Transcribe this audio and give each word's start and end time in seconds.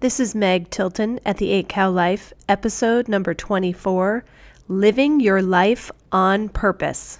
This 0.00 0.20
is 0.20 0.32
Meg 0.32 0.70
Tilton 0.70 1.18
at 1.26 1.38
the 1.38 1.50
8 1.50 1.68
Cow 1.68 1.90
Life, 1.90 2.32
episode 2.48 3.08
number 3.08 3.34
24 3.34 4.24
Living 4.68 5.18
Your 5.18 5.42
Life 5.42 5.90
on 6.12 6.50
Purpose. 6.50 7.18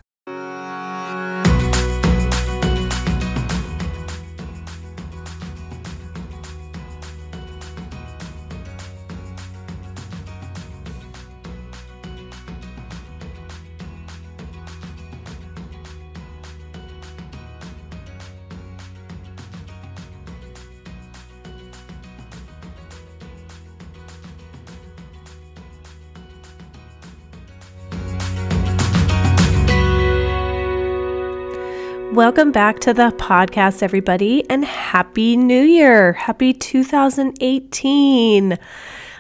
Welcome 32.13 32.53
back 32.53 32.81
to 32.81 32.95
the 32.95 33.11
podcast, 33.19 33.83
everybody, 33.83 34.49
and 34.49 34.65
Happy 34.65 35.37
New 35.37 35.61
Year! 35.61 36.15
Happy 36.15 36.55
2018! 36.55 38.59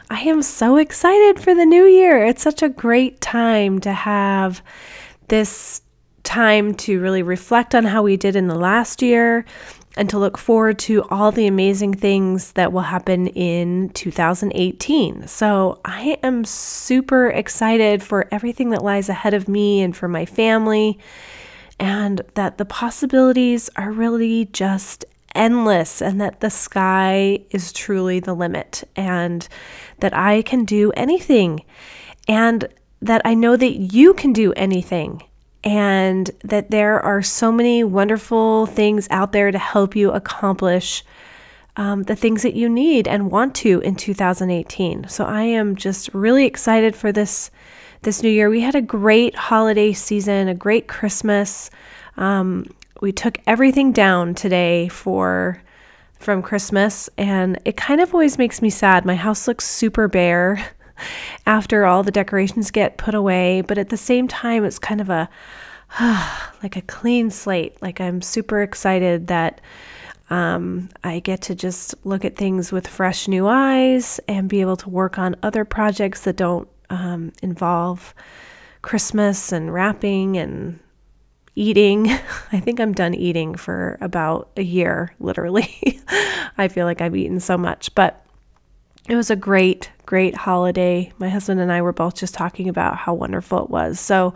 I 0.08 0.20
am 0.20 0.40
so 0.40 0.76
excited 0.76 1.38
for 1.38 1.54
the 1.54 1.66
new 1.66 1.84
year. 1.84 2.24
It's 2.24 2.42
such 2.42 2.62
a 2.62 2.70
great 2.70 3.20
time 3.20 3.78
to 3.80 3.92
have 3.92 4.62
this 5.28 5.82
time 6.22 6.74
to 6.76 6.98
really 6.98 7.22
reflect 7.22 7.74
on 7.74 7.84
how 7.84 8.02
we 8.02 8.16
did 8.16 8.34
in 8.34 8.48
the 8.48 8.58
last 8.58 9.02
year 9.02 9.44
and 9.98 10.08
to 10.08 10.18
look 10.18 10.38
forward 10.38 10.78
to 10.78 11.02
all 11.10 11.30
the 11.30 11.46
amazing 11.46 11.92
things 11.92 12.52
that 12.52 12.72
will 12.72 12.80
happen 12.80 13.26
in 13.28 13.90
2018. 13.90 15.26
So, 15.26 15.78
I 15.84 16.18
am 16.22 16.46
super 16.46 17.28
excited 17.28 18.02
for 18.02 18.26
everything 18.32 18.70
that 18.70 18.82
lies 18.82 19.10
ahead 19.10 19.34
of 19.34 19.46
me 19.46 19.82
and 19.82 19.94
for 19.94 20.08
my 20.08 20.24
family 20.24 20.98
and 21.78 22.22
that 22.34 22.58
the 22.58 22.64
possibilities 22.64 23.70
are 23.76 23.92
really 23.92 24.46
just 24.46 25.04
endless 25.34 26.02
and 26.02 26.20
that 26.20 26.40
the 26.40 26.50
sky 26.50 27.38
is 27.50 27.72
truly 27.72 28.20
the 28.20 28.34
limit 28.34 28.84
and 28.96 29.48
that 30.00 30.16
I 30.16 30.42
can 30.42 30.64
do 30.64 30.90
anything 30.92 31.64
and 32.26 32.68
that 33.00 33.22
I 33.24 33.34
know 33.34 33.56
that 33.56 33.76
you 33.76 34.14
can 34.14 34.32
do 34.32 34.52
anything 34.54 35.22
and 35.64 36.30
that 36.44 36.70
there 36.70 37.00
are 37.00 37.22
so 37.22 37.52
many 37.52 37.84
wonderful 37.84 38.66
things 38.66 39.06
out 39.10 39.32
there 39.32 39.50
to 39.50 39.58
help 39.58 39.94
you 39.94 40.10
accomplish 40.10 41.04
um, 41.76 42.02
the 42.04 42.16
things 42.16 42.42
that 42.42 42.54
you 42.54 42.68
need 42.68 43.06
and 43.06 43.30
want 43.30 43.54
to 43.56 43.80
in 43.80 43.94
2018. 43.94 45.08
So 45.08 45.24
I 45.24 45.42
am 45.42 45.76
just 45.76 46.12
really 46.12 46.44
excited 46.44 46.96
for 46.96 47.12
this 47.12 47.50
this 48.02 48.22
new 48.22 48.28
year. 48.28 48.50
We 48.50 48.60
had 48.60 48.74
a 48.74 48.80
great 48.80 49.34
holiday 49.34 49.92
season, 49.92 50.48
a 50.48 50.54
great 50.54 50.88
Christmas. 50.88 51.70
Um, 52.16 52.66
we 53.00 53.12
took 53.12 53.38
everything 53.46 53.92
down 53.92 54.34
today 54.34 54.88
for 54.88 55.62
from 56.18 56.42
Christmas, 56.42 57.08
and 57.16 57.60
it 57.64 57.76
kind 57.76 58.00
of 58.00 58.12
always 58.12 58.38
makes 58.38 58.60
me 58.60 58.70
sad. 58.70 59.04
My 59.04 59.14
house 59.14 59.46
looks 59.46 59.64
super 59.64 60.08
bare 60.08 60.64
after 61.46 61.86
all 61.86 62.02
the 62.02 62.10
decorations 62.10 62.70
get 62.70 62.98
put 62.98 63.14
away, 63.14 63.60
but 63.60 63.78
at 63.78 63.88
the 63.88 63.96
same 63.96 64.26
time, 64.26 64.64
it's 64.64 64.78
kind 64.78 65.00
of 65.00 65.10
a 65.10 65.28
like 66.62 66.76
a 66.76 66.82
clean 66.82 67.30
slate. 67.30 67.80
Like 67.80 68.00
I'm 68.00 68.20
super 68.20 68.62
excited 68.62 69.28
that 69.28 69.60
um, 70.30 70.90
I 71.04 71.20
get 71.20 71.42
to 71.42 71.54
just 71.54 71.94
look 72.04 72.24
at 72.24 72.36
things 72.36 72.70
with 72.70 72.86
fresh 72.86 73.28
new 73.28 73.46
eyes 73.46 74.20
and 74.28 74.48
be 74.48 74.60
able 74.60 74.76
to 74.76 74.90
work 74.90 75.18
on 75.18 75.36
other 75.42 75.64
projects 75.64 76.22
that 76.22 76.36
don't 76.36 76.68
um, 76.90 77.32
involve 77.42 78.14
Christmas 78.82 79.52
and 79.52 79.72
wrapping 79.72 80.36
and 80.36 80.78
eating. 81.54 82.08
I 82.52 82.60
think 82.60 82.80
I'm 82.80 82.92
done 82.92 83.14
eating 83.14 83.54
for 83.54 83.98
about 84.00 84.50
a 84.56 84.62
year, 84.62 85.14
literally. 85.20 86.00
I 86.56 86.68
feel 86.68 86.86
like 86.86 87.00
I've 87.00 87.16
eaten 87.16 87.40
so 87.40 87.58
much, 87.58 87.94
but 87.94 88.24
it 89.08 89.16
was 89.16 89.30
a 89.30 89.36
great, 89.36 89.90
great 90.06 90.34
holiday. 90.34 91.12
My 91.18 91.28
husband 91.28 91.60
and 91.60 91.72
I 91.72 91.82
were 91.82 91.92
both 91.92 92.14
just 92.14 92.34
talking 92.34 92.68
about 92.68 92.96
how 92.96 93.14
wonderful 93.14 93.64
it 93.64 93.70
was. 93.70 93.98
So 93.98 94.34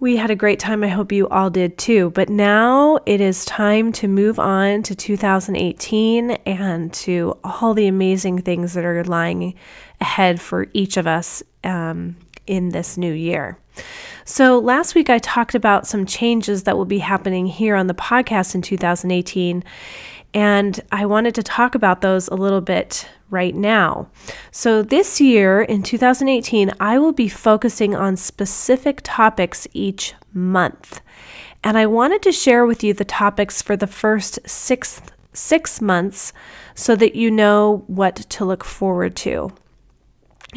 we 0.00 0.16
had 0.16 0.30
a 0.30 0.36
great 0.36 0.58
time. 0.58 0.82
I 0.82 0.88
hope 0.88 1.12
you 1.12 1.28
all 1.28 1.50
did 1.50 1.78
too. 1.78 2.10
But 2.10 2.28
now 2.28 2.98
it 3.06 3.20
is 3.20 3.44
time 3.44 3.92
to 3.92 4.08
move 4.08 4.38
on 4.38 4.82
to 4.84 4.94
2018 4.94 6.30
and 6.30 6.92
to 6.94 7.38
all 7.44 7.74
the 7.74 7.86
amazing 7.86 8.42
things 8.42 8.74
that 8.74 8.84
are 8.84 9.04
lying 9.04 9.54
ahead 10.00 10.40
for 10.40 10.66
each 10.72 10.96
of 10.96 11.06
us 11.06 11.42
um, 11.62 12.16
in 12.46 12.70
this 12.70 12.96
new 12.96 13.12
year. 13.12 13.58
So, 14.24 14.58
last 14.58 14.94
week 14.94 15.10
I 15.10 15.18
talked 15.18 15.54
about 15.54 15.86
some 15.86 16.06
changes 16.06 16.62
that 16.62 16.76
will 16.76 16.84
be 16.84 16.98
happening 16.98 17.46
here 17.46 17.76
on 17.76 17.88
the 17.88 17.94
podcast 17.94 18.54
in 18.54 18.62
2018, 18.62 19.62
and 20.32 20.80
I 20.90 21.06
wanted 21.06 21.34
to 21.34 21.42
talk 21.42 21.74
about 21.74 22.00
those 22.00 22.28
a 22.28 22.34
little 22.34 22.60
bit 22.60 23.08
right 23.30 23.54
now. 23.54 24.08
So, 24.50 24.82
this 24.82 25.20
year 25.20 25.62
in 25.62 25.82
2018, 25.82 26.72
I 26.80 26.98
will 26.98 27.12
be 27.12 27.28
focusing 27.28 27.94
on 27.94 28.16
specific 28.16 29.00
topics 29.02 29.66
each 29.72 30.14
month. 30.32 31.00
And 31.62 31.78
I 31.78 31.86
wanted 31.86 32.22
to 32.22 32.32
share 32.32 32.66
with 32.66 32.84
you 32.84 32.94
the 32.94 33.04
topics 33.04 33.62
for 33.62 33.76
the 33.76 33.86
first 33.86 34.38
six, 34.46 35.00
six 35.32 35.80
months 35.80 36.32
so 36.74 36.94
that 36.96 37.14
you 37.14 37.30
know 37.30 37.84
what 37.86 38.16
to 38.16 38.44
look 38.44 38.64
forward 38.64 39.16
to. 39.16 39.50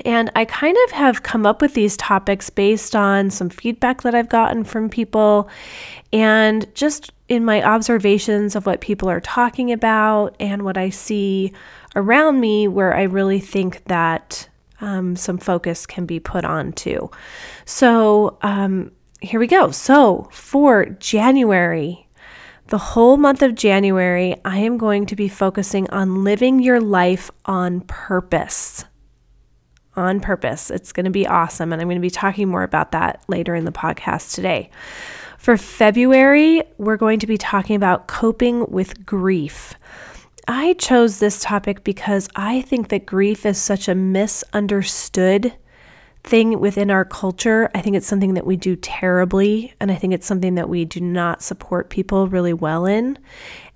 And 0.06 0.32
I 0.36 0.46
kind 0.46 0.78
of 0.86 0.92
have 0.92 1.24
come 1.24 1.46
up 1.46 1.62
with 1.62 1.74
these 1.74 1.98
topics 1.98 2.50
based 2.50 2.96
on 2.96 3.30
some 3.30 3.50
feedback 3.50 4.02
that 4.04 4.16
I've 4.16 4.30
gotten 4.30 4.64
from 4.64 4.90
people 4.90 5.50
and 6.14 6.74
just 6.76 7.12
in 7.28 7.44
my 7.44 7.64
observations 7.64 8.56
of 8.56 8.66
what 8.66 8.82
people 8.82 9.10
are 9.10 9.20
talking 9.20 9.72
about 9.72 10.36
and 10.40 10.64
what 10.64 10.78
I 10.78 10.90
see 10.90 11.54
around 11.96 12.40
me, 12.40 12.68
where 12.68 12.96
I 12.96 13.04
really 13.04 13.40
think 13.40 13.84
that 13.86 14.48
um, 14.80 15.16
some 15.16 15.38
focus 15.38 15.86
can 15.86 16.06
be 16.06 16.20
put 16.20 16.46
on 16.46 16.72
too. 16.74 17.10
So, 17.66 18.38
um, 18.42 18.92
here 19.20 19.40
we 19.40 19.48
go. 19.48 19.72
So, 19.72 20.30
for 20.32 20.86
January, 20.86 22.08
the 22.68 22.78
whole 22.78 23.18
month 23.18 23.42
of 23.42 23.56
January, 23.56 24.36
I 24.46 24.60
am 24.60 24.78
going 24.78 25.08
to 25.08 25.16
be 25.16 25.28
focusing 25.28 25.90
on 25.90 26.24
living 26.24 26.60
your 26.60 26.80
life 26.80 27.32
on 27.46 27.82
purpose 27.82 28.86
on 29.98 30.20
purpose. 30.20 30.70
It's 30.72 30.92
going 30.92 31.06
to 31.06 31.12
be 31.12 31.28
awesome. 31.28 31.74
And 31.74 31.82
I'm 31.82 31.88
going 31.88 31.98
to 31.98 32.02
be 32.02 32.10
talking 32.10 32.48
more 32.48 32.64
about 32.64 32.92
that 32.92 33.24
later 33.28 33.56
in 33.56 33.66
the 33.66 33.72
podcast 33.72 34.36
today. 34.36 34.70
For 35.38 35.58
February, 35.58 36.64
we're 36.78 36.98
going 36.98 37.20
to 37.20 37.28
be 37.28 37.38
talking 37.38 37.76
about 37.76 38.08
coping 38.08 38.66
with 38.68 39.06
grief. 39.06 39.76
I 40.48 40.74
chose 40.74 41.20
this 41.20 41.42
topic 41.42 41.84
because 41.84 42.30
I 42.36 42.62
think 42.62 42.90
that 42.90 43.06
grief 43.06 43.46
is 43.46 43.58
such 43.58 43.88
a 43.88 43.96
misunderstood 43.96 45.54
thing 46.24 46.60
within 46.60 46.92
our 46.92 47.06
culture. 47.06 47.70
I 47.74 47.82
think 47.82 47.96
it's 47.96 48.08
something 48.08 48.34
that 48.36 48.46
we 48.46 48.56
do 48.56 48.76
terribly, 48.76 49.74
and 49.80 49.92
I 49.92 49.96
think 49.96 50.14
it's 50.14 50.28
something 50.28 50.56
that 50.56 50.70
we 50.70 50.86
do 50.86 51.00
not 51.00 51.42
support 51.42 51.90
people 51.90 52.28
really 52.28 52.54
well 52.54 52.86
in. 52.86 53.18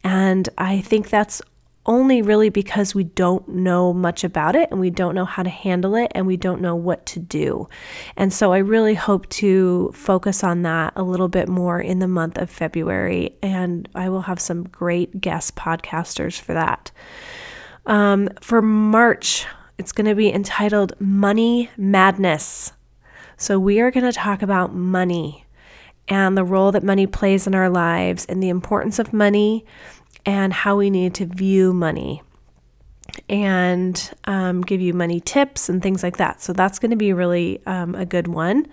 And 0.03 0.48
I 0.58 0.82
think 0.82 1.09
that's 1.09 1.42
only 1.86 2.22
really 2.22 2.50
because 2.50 2.94
we 2.94 3.03
don't 3.03 3.47
know 3.47 3.92
much 3.92 4.24
about 4.24 4.56
it 4.56 4.69
and 4.72 4.80
we 4.80 4.90
don't 4.90 5.16
know 5.16 5.25
how 5.25 5.42
to 5.42 5.50
handle 5.50 5.96
it 5.96 6.12
and 6.14 6.28
we 6.28 6.38
don't 6.38 6.62
know 6.62 6.75
what 6.75 7.06
to 7.08 7.19
do. 7.19 7.68
And 8.16 8.31
so 8.31 8.53
I 8.53 8.59
really 8.59 8.94
hope 8.94 9.28
to 9.30 9.91
focus 9.94 10.44
on 10.44 10.62
that 10.62 10.94
a 10.96 11.03
little 11.03 11.28
bit 11.28 11.47
more 11.47 11.80
in 11.80 12.00
the 12.00 12.08
month 12.08 12.38
of 12.38 12.50
February. 12.50 13.36
And 13.41 13.90
I 13.96 14.09
will 14.09 14.22
have 14.22 14.40
some 14.40 14.64
great 14.64 15.20
guest 15.20 15.56
podcasters 15.56 16.40
for 16.40 16.53
that. 16.53 16.91
Um, 17.88 18.30
for 18.41 18.62
March, 18.62 19.47
it's 19.80 19.91
going 19.91 20.08
to 20.08 20.16
be 20.16 20.32
entitled 20.32 20.94
Money 21.00 21.72
Madness. 21.78 22.73
So 23.38 23.58
we 23.58 23.79
are 23.79 23.90
going 23.90 24.05
to 24.05 24.11
talk 24.11 24.44
about 24.44 24.76
money 24.76 25.46
and 26.08 26.38
the 26.38 26.44
role 26.44 26.72
that 26.73 26.84
money 26.84 27.08
plays 27.08 27.47
in 27.47 27.55
our 27.55 27.70
lives 27.70 28.26
and 28.26 28.44
the 28.44 28.50
importance 28.50 29.00
of 29.00 29.14
money 29.14 29.66
and 30.26 30.53
how 30.53 30.76
we 30.76 30.90
need 30.90 31.16
to 31.16 31.26
view 31.26 31.73
money 31.73 32.22
and 33.29 34.12
um, 34.26 34.62
give 34.62 34.82
you 34.82 34.94
money 34.94 35.20
tips 35.20 35.70
and 35.70 35.82
things 35.82 36.03
like 36.03 36.18
that. 36.18 36.41
So 36.41 36.53
that's 36.53 36.79
going 36.79 36.91
to 36.91 36.97
be 36.97 37.14
really 37.14 37.62
um, 37.66 37.96
a 37.96 38.06
good 38.06 38.28
one. 38.28 38.68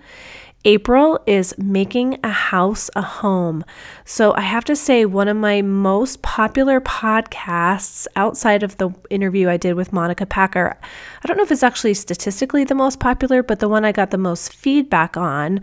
April 0.65 1.21
is 1.25 1.55
making 1.57 2.19
a 2.25 2.31
house 2.31 2.91
a 2.97 3.03
home. 3.03 3.65
So 4.05 4.35
I 4.35 4.41
have 4.41 4.65
to 4.65 4.75
say, 4.75 5.05
one 5.05 5.29
of 5.29 5.37
my 5.37 5.63
most 5.63 6.21
popular 6.23 6.81
podcasts 6.81 8.09
outside 8.17 8.65
of 8.65 8.77
the 8.79 8.91
interview 9.09 9.49
I 9.49 9.57
did 9.57 9.75
with 9.75 9.93
Monica 9.93 10.27
Packer, 10.27 10.77
I 11.23 11.27
don't 11.27 11.37
know 11.37 11.45
if 11.45 11.53
it's 11.53 11.63
actually 11.63 11.95
statistically 11.95 12.65
the 12.65 12.75
most 12.75 12.99
popular, 12.99 13.43
but 13.43 13.61
the 13.61 13.69
one 13.69 13.85
I 13.85 13.93
got 13.93 14.11
the 14.11 14.19
most 14.19 14.53
feedback 14.53 15.17
on 15.17 15.61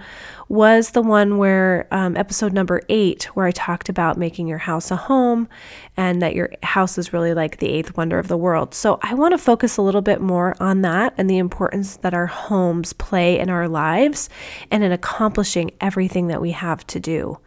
was 0.47 0.91
the 0.91 1.01
one 1.01 1.37
where 1.37 1.87
um, 1.91 2.15
episode 2.15 2.53
number 2.53 2.81
eight, 2.87 3.23
where 3.35 3.47
I 3.47 3.51
talked 3.51 3.89
about 3.89 4.17
making 4.17 4.47
your 4.47 4.59
house 4.59 4.91
a 4.91 4.95
home 4.95 5.49
and 5.97 6.21
that 6.21 6.35
your 6.35 6.51
house 6.61 6.97
is 6.97 7.13
really 7.13 7.33
like 7.33 7.57
the 7.57 7.67
eighth 7.67 7.97
wonder 7.97 8.19
of 8.19 8.27
the 8.27 8.37
world. 8.37 8.73
So 8.73 8.99
I 9.01 9.13
want 9.15 9.33
to 9.33 9.37
focus 9.37 9.77
a 9.77 9.81
little 9.81 10.01
bit 10.01 10.21
more 10.21 10.55
on 10.59 10.83
that 10.83 11.15
and 11.17 11.29
the 11.29 11.39
importance 11.39 11.97
that 11.97 12.13
our 12.13 12.27
homes 12.27 12.93
play 12.93 13.39
in 13.39 13.49
our 13.49 13.67
lives 13.67 14.29
and 14.71 14.84
in 14.85 14.91
accomplishing 14.91 15.71
everything 15.81 16.27
that 16.27 16.41
we 16.41 16.51
have 16.51 16.85
to 16.87 16.99
do. 16.99 17.37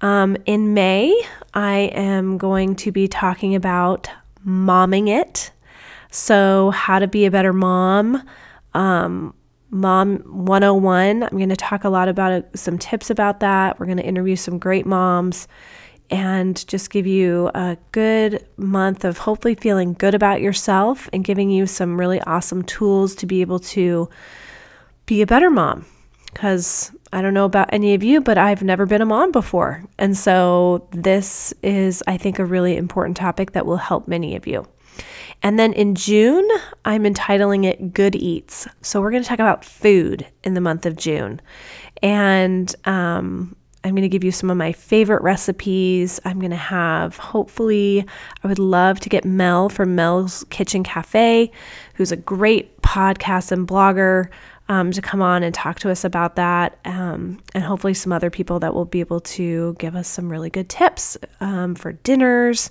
Um, 0.00 0.36
in 0.46 0.74
May, 0.74 1.20
I 1.54 1.90
am 1.92 2.38
going 2.38 2.76
to 2.76 2.92
be 2.92 3.08
talking 3.08 3.54
about 3.54 4.08
momming 4.46 5.08
it. 5.08 5.50
So, 6.10 6.70
how 6.70 6.98
to 7.00 7.06
be 7.06 7.26
a 7.26 7.30
better 7.30 7.52
mom. 7.52 8.22
Um, 8.74 9.34
Mom 9.70 10.18
101. 10.20 11.22
I'm 11.22 11.28
going 11.28 11.48
to 11.50 11.56
talk 11.56 11.84
a 11.84 11.90
lot 11.90 12.08
about 12.08 12.44
some 12.54 12.78
tips 12.78 13.10
about 13.10 13.40
that. 13.40 13.78
We're 13.78 13.86
going 13.86 13.98
to 13.98 14.04
interview 14.04 14.36
some 14.36 14.58
great 14.58 14.86
moms 14.86 15.46
and 16.10 16.66
just 16.66 16.90
give 16.90 17.06
you 17.06 17.50
a 17.54 17.76
good 17.92 18.46
month 18.56 19.04
of 19.04 19.18
hopefully 19.18 19.54
feeling 19.54 19.92
good 19.92 20.14
about 20.14 20.40
yourself 20.40 21.10
and 21.12 21.22
giving 21.22 21.50
you 21.50 21.66
some 21.66 22.00
really 22.00 22.20
awesome 22.22 22.62
tools 22.62 23.14
to 23.16 23.26
be 23.26 23.42
able 23.42 23.58
to 23.58 24.08
be 25.04 25.20
a 25.20 25.26
better 25.26 25.50
mom. 25.50 25.84
Because 26.38 26.92
I 27.12 27.20
don't 27.20 27.34
know 27.34 27.46
about 27.46 27.70
any 27.72 27.94
of 27.94 28.04
you, 28.04 28.20
but 28.20 28.38
I've 28.38 28.62
never 28.62 28.86
been 28.86 29.02
a 29.02 29.06
mom 29.06 29.32
before. 29.32 29.82
And 29.98 30.16
so 30.16 30.86
this 30.92 31.52
is, 31.64 32.00
I 32.06 32.16
think, 32.16 32.38
a 32.38 32.44
really 32.44 32.76
important 32.76 33.16
topic 33.16 33.52
that 33.52 33.66
will 33.66 33.76
help 33.76 34.06
many 34.06 34.36
of 34.36 34.46
you. 34.46 34.64
And 35.42 35.58
then 35.58 35.72
in 35.72 35.96
June, 35.96 36.48
I'm 36.84 37.04
entitling 37.04 37.64
it 37.64 37.92
Good 37.92 38.14
Eats. 38.14 38.68
So 38.82 39.00
we're 39.00 39.10
going 39.10 39.24
to 39.24 39.28
talk 39.28 39.40
about 39.40 39.64
food 39.64 40.28
in 40.44 40.54
the 40.54 40.60
month 40.60 40.86
of 40.86 40.94
June. 40.94 41.40
And 42.04 42.72
um, 42.84 43.56
I'm 43.82 43.96
going 43.96 44.02
to 44.02 44.08
give 44.08 44.22
you 44.22 44.30
some 44.30 44.48
of 44.48 44.56
my 44.56 44.70
favorite 44.70 45.22
recipes. 45.22 46.20
I'm 46.24 46.38
going 46.38 46.52
to 46.52 46.56
have, 46.56 47.16
hopefully, 47.16 48.06
I 48.44 48.46
would 48.46 48.60
love 48.60 49.00
to 49.00 49.08
get 49.08 49.24
Mel 49.24 49.68
from 49.68 49.96
Mel's 49.96 50.44
Kitchen 50.50 50.84
Cafe, 50.84 51.50
who's 51.94 52.12
a 52.12 52.16
great 52.16 52.80
podcast 52.82 53.50
and 53.50 53.66
blogger, 53.66 54.28
um, 54.68 54.92
to 54.92 55.00
come 55.00 55.22
on 55.22 55.42
and 55.42 55.54
talk 55.54 55.78
to 55.80 55.90
us 55.90 56.04
about 56.04 56.36
that. 56.36 56.78
Um, 56.84 57.40
and 57.54 57.64
hopefully, 57.64 57.94
some 57.94 58.12
other 58.12 58.30
people 58.30 58.60
that 58.60 58.74
will 58.74 58.84
be 58.84 59.00
able 59.00 59.20
to 59.20 59.74
give 59.78 59.96
us 59.96 60.08
some 60.08 60.30
really 60.30 60.50
good 60.50 60.68
tips 60.68 61.16
um, 61.40 61.74
for 61.74 61.92
dinners 61.92 62.70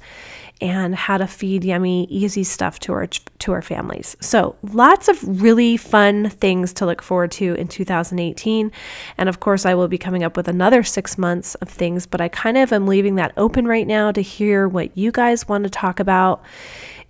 and 0.59 0.95
how 0.95 1.17
to 1.17 1.27
feed 1.27 1.63
yummy, 1.63 2.05
easy 2.05 2.44
stuff 2.44 2.79
to 2.79 2.94
our 2.94 3.07
to 3.07 3.51
our 3.51 3.61
families. 3.61 4.15
So, 4.19 4.55
lots 4.63 5.07
of 5.07 5.41
really 5.41 5.77
fun 5.77 6.29
things 6.29 6.73
to 6.73 6.85
look 6.85 7.01
forward 7.01 7.31
to 7.33 7.55
in 7.55 7.67
2018. 7.67 8.71
And 9.17 9.29
of 9.29 9.39
course, 9.39 9.65
I 9.65 9.73
will 9.73 9.88
be 9.88 9.97
coming 9.97 10.23
up 10.23 10.38
with 10.38 10.47
another 10.47 10.83
6 10.83 11.17
months 11.17 11.55
of 11.55 11.69
things, 11.69 12.05
but 12.05 12.21
I 12.21 12.27
kind 12.27 12.57
of 12.57 12.71
am 12.71 12.88
leaving 12.88 13.15
that 13.15 13.33
open 13.38 13.67
right 13.67 13.88
now 13.88 14.11
to 14.11 14.21
hear 14.21 14.67
what 14.67 14.97
you 14.97 15.11
guys 15.11 15.47
want 15.47 15.63
to 15.63 15.69
talk 15.69 16.00
about 16.00 16.43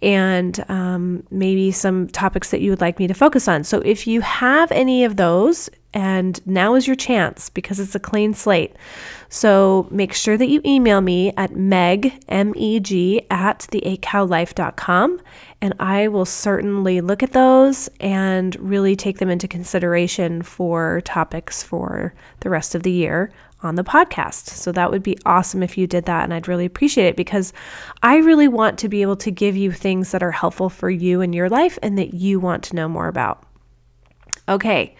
and 0.02 0.64
um, 0.70 1.24
maybe 1.32 1.72
some 1.72 2.08
topics 2.08 2.52
that 2.52 2.62
you 2.62 2.70
would 2.70 2.82
like 2.82 3.00
me 3.00 3.08
to 3.08 3.14
focus 3.14 3.48
on. 3.48 3.64
So 3.64 3.80
if 3.80 4.08
you 4.08 4.22
have 4.22 4.72
any 4.72 5.04
of 5.04 5.16
those, 5.16 5.70
and 5.94 6.46
now 6.46 6.76
is 6.76 6.86
your 6.86 6.96
chance 6.96 7.50
because 7.50 7.80
it's 7.80 7.96
a 7.96 8.00
clean 8.00 8.34
slate. 8.34 8.76
So 9.30 9.88
make 9.90 10.14
sure 10.14 10.38
that 10.38 10.50
you 10.50 10.62
email 10.64 11.02
me 11.02 11.34
at 11.38 11.56
meg, 11.56 12.24
M-E-G, 12.28 13.26
at 13.32 13.68
the8cowlife.com 13.72 15.20
and 15.62 15.74
I 15.80 16.08
will 16.08 16.26
certainly 16.26 17.02
look 17.02 17.24
at 17.24 17.34
those 17.34 17.90
and 18.00 18.56
really 18.60 18.96
take 18.96 19.18
them 19.18 19.30
into 19.30 19.48
consideration 19.48 20.44
for 20.44 21.02
topics 21.02 21.64
for 21.64 22.14
the 22.42 22.50
rest 22.50 22.76
of 22.76 22.84
the 22.84 22.92
year 22.92 23.32
on 23.64 23.76
the 23.76 23.84
podcast. 23.84 24.50
So 24.50 24.72
that 24.72 24.92
would 24.92 25.04
be 25.04 25.18
awesome 25.26 25.64
if 25.64 25.78
you 25.78 25.88
did 25.88 26.06
that. 26.06 26.24
And 26.24 26.34
I'd 26.34 26.48
really 26.48 26.66
appreciate 26.66 27.08
it 27.08 27.16
because 27.16 27.54
I 28.04 28.18
really 28.18 28.48
want 28.48 28.78
to 28.80 28.90
be 28.90 29.02
able 29.02 29.16
to 29.18 29.32
give 29.32 29.58
you 29.58 29.72
things 29.72 30.12
that 30.12 30.24
are 30.24 30.32
helpful 30.32 30.70
for 30.70 30.90
you 30.90 31.22
in 31.22 31.34
your 31.34 31.50
life 31.50 31.80
and 31.82 31.98
that 31.98 32.14
you 32.14 32.40
want 32.40 32.64
to 32.66 32.76
know 32.76 32.88
more 32.88 33.08
about. 33.08 33.44
Okay. 34.48 34.96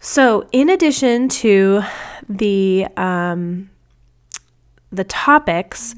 So, 0.00 0.48
in 0.52 0.68
addition 0.68 1.28
to 1.28 1.82
the 2.28 2.86
um, 2.96 3.70
the 4.90 5.04
topics, 5.04 5.94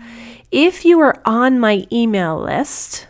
if 0.50 0.84
you 0.84 1.00
are 1.00 1.20
on 1.24 1.58
my 1.58 1.86
email 1.90 2.38
list, 2.38 3.08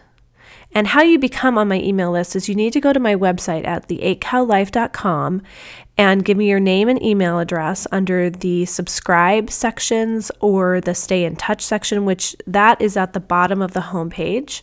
and 0.74 0.88
how 0.88 1.02
you 1.02 1.18
become 1.18 1.56
on 1.56 1.68
my 1.68 1.80
email 1.80 2.10
list 2.10 2.34
is 2.34 2.48
you 2.48 2.54
need 2.54 2.72
to 2.72 2.80
go 2.80 2.92
to 2.92 2.98
my 2.98 3.14
website 3.14 3.66
at 3.66 3.88
the8cowlife.com 3.88 5.42
and 5.96 6.24
give 6.24 6.36
me 6.36 6.48
your 6.48 6.60
name 6.60 6.88
and 6.88 7.02
email 7.02 7.38
address 7.38 7.86
under 7.92 8.28
the 8.28 8.64
subscribe 8.64 9.50
sections 9.50 10.30
or 10.40 10.80
the 10.80 10.94
stay 10.94 11.24
in 11.24 11.36
touch 11.36 11.62
section, 11.62 12.04
which 12.04 12.34
that 12.46 12.80
is 12.80 12.96
at 12.96 13.12
the 13.12 13.20
bottom 13.20 13.62
of 13.62 13.72
the 13.72 13.80
homepage. 13.80 14.62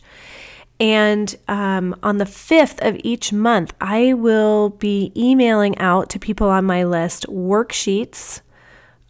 And 0.78 1.34
um, 1.48 1.96
on 2.02 2.18
the 2.18 2.24
5th 2.24 2.86
of 2.86 3.00
each 3.04 3.32
month, 3.32 3.72
I 3.80 4.14
will 4.14 4.70
be 4.70 5.12
emailing 5.16 5.78
out 5.78 6.10
to 6.10 6.18
people 6.18 6.48
on 6.48 6.64
my 6.64 6.84
list 6.84 7.24
worksheets, 7.28 8.40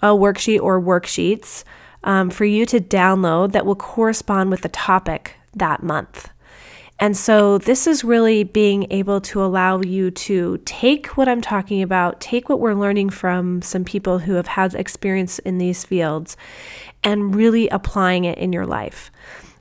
a 0.01 0.09
worksheet 0.09 0.61
or 0.61 0.81
worksheets 0.81 1.65
um, 2.05 2.31
for 2.31 2.45
you 2.45 2.67
to 2.67 2.81
download 2.81 3.53
that 3.53 3.67
will 3.67 3.77
correspond 3.77 4.51
with 4.51 4.61
the 4.63 4.69
topic 4.69 5.37
that 5.55 5.83
month. 5.83 6.29
And 7.03 7.17
so, 7.17 7.59
this 7.59 7.89
is 7.89 8.05
really 8.05 8.45
being 8.45 8.87
able 8.93 9.21
to 9.23 9.43
allow 9.43 9.81
you 9.81 10.13
to 10.13 10.59
take 10.59 11.09
what 11.17 11.29
I'm 11.29 11.41
talking 11.41 11.83
about, 11.83 12.21
take 12.21 12.49
what 12.49 12.61
we're 12.61 12.75
learning 12.75 13.11
from 13.11 13.61
some 13.61 13.83
people 13.85 14.21
who 14.21 14.35
have 14.35 14.47
had 14.47 14.77
experience 14.77 15.41
in 15.41 15.59
these 15.59 15.85
fields, 15.85 16.37
and 17.03 17.35
really 17.35 17.69
applying 17.71 18.23
it 18.23 18.39
in 18.39 18.53
your 18.53 18.67
life. 18.67 19.11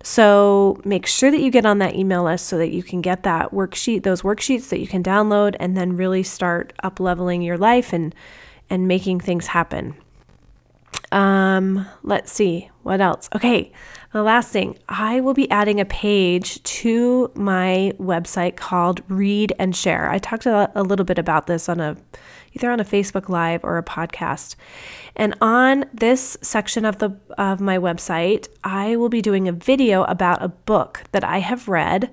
So, 0.04 0.80
make 0.86 1.08
sure 1.08 1.32
that 1.32 1.42
you 1.42 1.50
get 1.50 1.66
on 1.66 1.80
that 1.80 1.96
email 1.96 2.26
list 2.26 2.46
so 2.46 2.60
that 2.60 2.70
you 2.70 2.84
can 2.84 3.02
get 3.02 3.24
that 3.24 3.50
worksheet, 3.50 4.04
those 4.04 4.22
worksheets 4.22 4.70
that 4.70 4.80
you 4.80 4.88
can 4.88 5.02
download, 5.02 5.56
and 5.60 5.76
then 5.76 5.98
really 5.98 6.22
start 6.22 6.74
up 6.84 7.00
leveling 7.00 7.42
your 7.42 7.58
life 7.58 7.92
and, 7.92 8.14
and 8.70 8.88
making 8.88 9.20
things 9.20 9.48
happen. 9.48 9.96
Um, 11.12 11.88
let's 12.04 12.32
see 12.32 12.70
what 12.84 13.02
else. 13.02 13.30
Okay, 13.36 13.72
the 14.12 14.24
last 14.24 14.52
thing, 14.52 14.78
I 14.90 15.22
will 15.22 15.34
be 15.34 15.50
adding 15.50 15.80
a 15.80 15.86
page 15.86 16.62
to 16.64 17.32
my 17.36 17.94
website 17.98 18.56
called 18.56 19.02
Read 19.08 19.54
and 19.58 19.76
Share. 19.76 20.10
I 20.10 20.18
talked 20.18 20.46
a, 20.46 20.70
little 20.76 21.06
bit 21.06 21.18
about 21.18 21.48
this 21.48 21.70
on 21.70 21.80
a 21.80 21.98
either 22.54 22.70
on 22.70 22.82
a 22.82 22.86
Facebook 22.86 23.30
Live 23.30 23.64
or 23.64 23.78
a 23.78 23.84
podcast. 23.84 24.56
And 25.16 25.36
on 25.40 25.86
this 25.94 26.38
section 26.42 26.84
of 26.84 26.98
the 26.98 27.16
of 27.38 27.62
my 27.62 27.78
website, 27.78 28.48
I 28.64 28.96
will 28.98 29.10
be 29.10 29.22
doing 29.22 29.48
a 29.48 29.54
video 29.54 30.04
about 30.04 30.44
a 30.44 30.50
book 30.50 31.04
that 31.12 31.24
I 31.24 31.40
have 31.40 31.70
read 31.70 32.12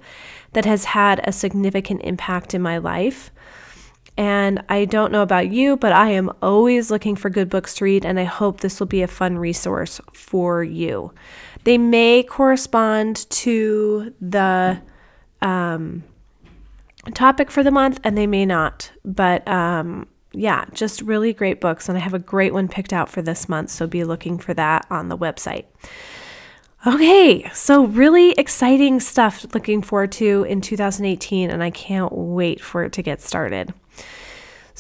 that 0.53 0.65
has 0.65 0.85
had 0.85 1.21
a 1.25 1.33
significant 1.33 2.03
impact 2.03 2.55
in 2.55 2.63
my 2.63 2.79
life. 2.79 3.31
And 4.19 4.65
I 4.69 4.85
don't 4.85 5.13
know 5.13 5.23
about 5.23 5.53
you, 5.53 5.77
but 5.77 5.93
I 5.93 6.11
am 6.11 6.33
always 6.43 6.91
looking 6.91 7.15
for 7.15 7.31
good 7.31 7.49
books 7.49 7.77
to 7.77 7.85
read, 7.85 8.05
and 8.05 8.19
I 8.19 8.25
hope 8.25 8.61
this 8.61 8.81
will 8.81 8.89
be 8.89 9.03
a 9.03 9.07
fun 9.07 9.39
resource 9.39 10.01
for 10.13 10.65
you. 10.65 11.15
They 11.63 11.79
may 11.79 12.25
correspond 12.25 13.31
to 13.31 14.13
the 14.21 14.83
um, 15.41 16.03
topic 17.15 17.49
for 17.53 17.63
the 17.63 17.71
month, 17.71 18.01
and 18.03 18.19
they 18.19 18.27
may 18.27 18.45
not. 18.45 18.91
But 19.05 19.47
um, 19.47 20.09
yeah, 20.33 20.65
just 20.73 21.01
really 21.01 21.33
great 21.33 21.61
books. 21.61 21.89
And 21.89 21.97
I 21.97 22.01
have 22.01 22.15
a 22.15 22.19
great 22.19 22.53
one 22.53 22.67
picked 22.67 22.93
out 22.93 23.09
for 23.09 23.23
this 23.23 23.49
month, 23.49 23.71
so 23.71 23.87
be 23.87 24.03
looking 24.03 24.37
for 24.39 24.53
that 24.55 24.85
on 24.91 25.11
the 25.11 25.17
website. 25.17 25.67
Okay, 26.85 27.49
so 27.51 27.85
really 27.85 28.33
exciting 28.33 28.99
stuff 28.99 29.47
looking 29.55 29.81
forward 29.81 30.11
to 30.13 30.43
in 30.49 30.61
2018, 30.61 31.51
and 31.51 31.63
I 31.63 31.71
can't 31.71 32.13
wait 32.13 32.61
for 32.61 32.83
it 32.83 32.93
to 32.95 33.03
get 33.03 33.21
started. 33.21 33.73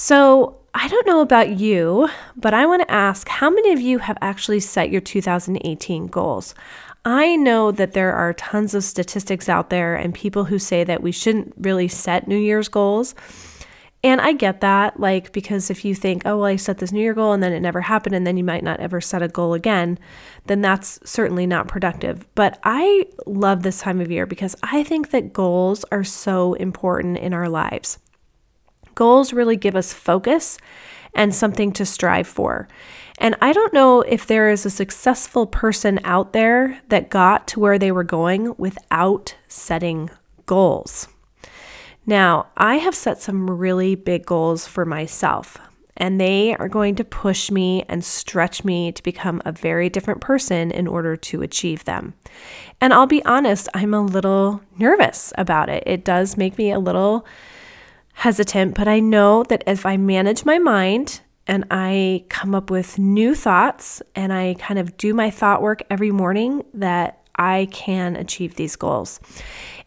So, 0.00 0.60
I 0.74 0.86
don't 0.86 1.08
know 1.08 1.22
about 1.22 1.58
you, 1.58 2.08
but 2.36 2.54
I 2.54 2.66
want 2.66 2.82
to 2.82 2.90
ask 2.90 3.26
how 3.26 3.50
many 3.50 3.72
of 3.72 3.80
you 3.80 3.98
have 3.98 4.16
actually 4.20 4.60
set 4.60 4.92
your 4.92 5.00
2018 5.00 6.06
goals? 6.06 6.54
I 7.04 7.34
know 7.34 7.72
that 7.72 7.94
there 7.94 8.12
are 8.12 8.32
tons 8.34 8.74
of 8.74 8.84
statistics 8.84 9.48
out 9.48 9.70
there 9.70 9.96
and 9.96 10.14
people 10.14 10.44
who 10.44 10.60
say 10.60 10.84
that 10.84 11.02
we 11.02 11.10
shouldn't 11.10 11.52
really 11.58 11.88
set 11.88 12.28
New 12.28 12.38
Year's 12.38 12.68
goals. 12.68 13.16
And 14.04 14.20
I 14.20 14.34
get 14.34 14.60
that, 14.60 15.00
like, 15.00 15.32
because 15.32 15.68
if 15.68 15.84
you 15.84 15.96
think, 15.96 16.22
oh, 16.24 16.36
well, 16.36 16.44
I 16.44 16.54
set 16.54 16.78
this 16.78 16.92
New 16.92 17.00
Year 17.00 17.12
goal 17.14 17.32
and 17.32 17.42
then 17.42 17.52
it 17.52 17.58
never 17.58 17.80
happened, 17.80 18.14
and 18.14 18.24
then 18.24 18.36
you 18.36 18.44
might 18.44 18.62
not 18.62 18.78
ever 18.78 19.00
set 19.00 19.20
a 19.20 19.26
goal 19.26 19.52
again, 19.52 19.98
then 20.46 20.60
that's 20.60 21.00
certainly 21.02 21.44
not 21.44 21.66
productive. 21.66 22.24
But 22.36 22.60
I 22.62 23.06
love 23.26 23.64
this 23.64 23.80
time 23.80 24.00
of 24.00 24.12
year 24.12 24.26
because 24.26 24.54
I 24.62 24.84
think 24.84 25.10
that 25.10 25.32
goals 25.32 25.84
are 25.90 26.04
so 26.04 26.54
important 26.54 27.18
in 27.18 27.34
our 27.34 27.48
lives. 27.48 27.98
Goals 28.98 29.32
really 29.32 29.54
give 29.54 29.76
us 29.76 29.92
focus 29.92 30.58
and 31.14 31.32
something 31.32 31.70
to 31.74 31.86
strive 31.86 32.26
for. 32.26 32.66
And 33.18 33.36
I 33.40 33.52
don't 33.52 33.72
know 33.72 34.00
if 34.00 34.26
there 34.26 34.50
is 34.50 34.66
a 34.66 34.70
successful 34.70 35.46
person 35.46 36.00
out 36.02 36.32
there 36.32 36.80
that 36.88 37.08
got 37.08 37.46
to 37.48 37.60
where 37.60 37.78
they 37.78 37.92
were 37.92 38.02
going 38.02 38.56
without 38.58 39.36
setting 39.46 40.10
goals. 40.46 41.06
Now, 42.06 42.48
I 42.56 42.78
have 42.78 42.96
set 42.96 43.22
some 43.22 43.48
really 43.48 43.94
big 43.94 44.26
goals 44.26 44.66
for 44.66 44.84
myself, 44.84 45.58
and 45.96 46.20
they 46.20 46.56
are 46.56 46.68
going 46.68 46.96
to 46.96 47.04
push 47.04 47.52
me 47.52 47.84
and 47.88 48.04
stretch 48.04 48.64
me 48.64 48.90
to 48.90 49.02
become 49.04 49.40
a 49.44 49.52
very 49.52 49.88
different 49.88 50.20
person 50.20 50.72
in 50.72 50.88
order 50.88 51.14
to 51.14 51.42
achieve 51.42 51.84
them. 51.84 52.14
And 52.80 52.92
I'll 52.92 53.06
be 53.06 53.24
honest, 53.24 53.68
I'm 53.74 53.94
a 53.94 54.02
little 54.02 54.60
nervous 54.76 55.32
about 55.38 55.68
it. 55.68 55.84
It 55.86 56.04
does 56.04 56.36
make 56.36 56.58
me 56.58 56.72
a 56.72 56.80
little 56.80 57.24
hesitant, 58.18 58.74
but 58.74 58.88
I 58.88 58.98
know 58.98 59.44
that 59.44 59.62
if 59.64 59.86
I 59.86 59.96
manage 59.96 60.44
my 60.44 60.58
mind 60.58 61.20
and 61.46 61.64
I 61.70 62.24
come 62.28 62.52
up 62.52 62.68
with 62.68 62.98
new 62.98 63.32
thoughts 63.32 64.02
and 64.16 64.32
I 64.32 64.56
kind 64.58 64.80
of 64.80 64.96
do 64.96 65.14
my 65.14 65.30
thought 65.30 65.62
work 65.62 65.84
every 65.88 66.10
morning, 66.10 66.64
that 66.74 67.22
I 67.36 67.68
can 67.70 68.16
achieve 68.16 68.56
these 68.56 68.74
goals. 68.74 69.20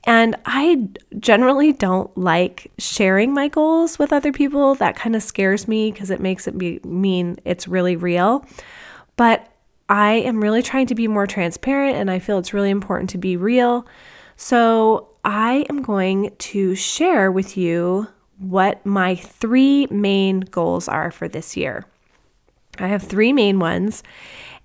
And 0.06 0.38
I 0.46 0.88
generally 1.20 1.74
don't 1.74 2.18
like 2.18 2.72
sharing 2.78 3.34
my 3.34 3.50
goals 3.50 4.00
with 4.00 4.14
other 4.14 4.32
people. 4.32 4.76
That 4.76 4.96
kind 4.96 5.14
of 5.14 5.22
scares 5.22 5.68
me 5.68 5.92
because 5.92 6.10
it 6.10 6.22
makes 6.22 6.48
it 6.48 6.58
be, 6.58 6.80
mean 6.86 7.38
it's 7.44 7.68
really 7.68 7.98
real. 7.98 8.46
But 9.18 9.46
I 9.90 10.14
am 10.14 10.42
really 10.42 10.64
trying 10.64 10.88
to 10.88 10.96
be 10.96 11.10
more 11.10 11.28
transparent 11.28 11.98
and 11.98 12.10
I 12.10 12.20
feel 12.20 12.38
it's 12.38 12.54
really 12.54 12.70
important 12.70 13.10
to 13.10 13.18
be 13.18 13.36
real. 13.36 13.86
So 14.38 15.10
I 15.26 15.66
am 15.70 15.82
going 15.82 16.34
to 16.38 16.76
share 16.76 17.30
with 17.30 17.58
you 17.58 18.08
what 18.42 18.84
my 18.86 19.16
three 19.16 19.88
main 19.88 20.42
goals 20.42 20.88
are 20.88 21.12
for 21.12 21.28
this 21.28 21.56
year. 21.56 21.86
I 22.80 22.88
have 22.88 23.04
three 23.04 23.32
main 23.32 23.60
ones, 23.60 24.02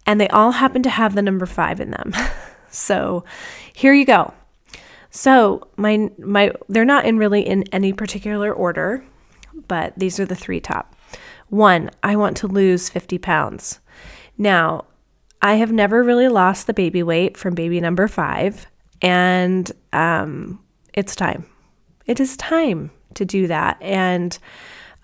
and 0.06 0.20
they 0.20 0.28
all 0.28 0.52
happen 0.52 0.82
to 0.84 0.90
have 0.90 1.14
the 1.14 1.22
number 1.22 1.46
five 1.46 1.80
in 1.80 1.90
them. 1.90 2.14
so 2.70 3.24
here 3.72 3.92
you 3.92 4.06
go. 4.06 4.32
So 5.10 5.68
my 5.76 6.10
my 6.18 6.52
they're 6.68 6.84
not 6.84 7.04
in 7.04 7.18
really 7.18 7.46
in 7.46 7.64
any 7.72 7.92
particular 7.92 8.52
order, 8.52 9.04
but 9.68 9.92
these 9.96 10.18
are 10.18 10.26
the 10.26 10.34
three 10.34 10.60
top. 10.60 10.94
One, 11.48 11.90
I 12.02 12.16
want 12.16 12.36
to 12.38 12.48
lose 12.48 12.88
50 12.88 13.18
pounds. 13.18 13.78
Now, 14.36 14.84
I 15.40 15.54
have 15.54 15.70
never 15.70 16.02
really 16.02 16.28
lost 16.28 16.66
the 16.66 16.74
baby 16.74 17.02
weight 17.02 17.36
from 17.36 17.54
baby 17.54 17.80
number 17.80 18.08
five, 18.08 18.66
and 19.00 19.70
um, 19.92 20.60
it's 20.92 21.14
time. 21.14 21.46
It 22.06 22.20
is 22.20 22.36
time 22.36 22.90
to 23.16 23.24
do 23.24 23.46
that. 23.46 23.78
And 23.80 24.36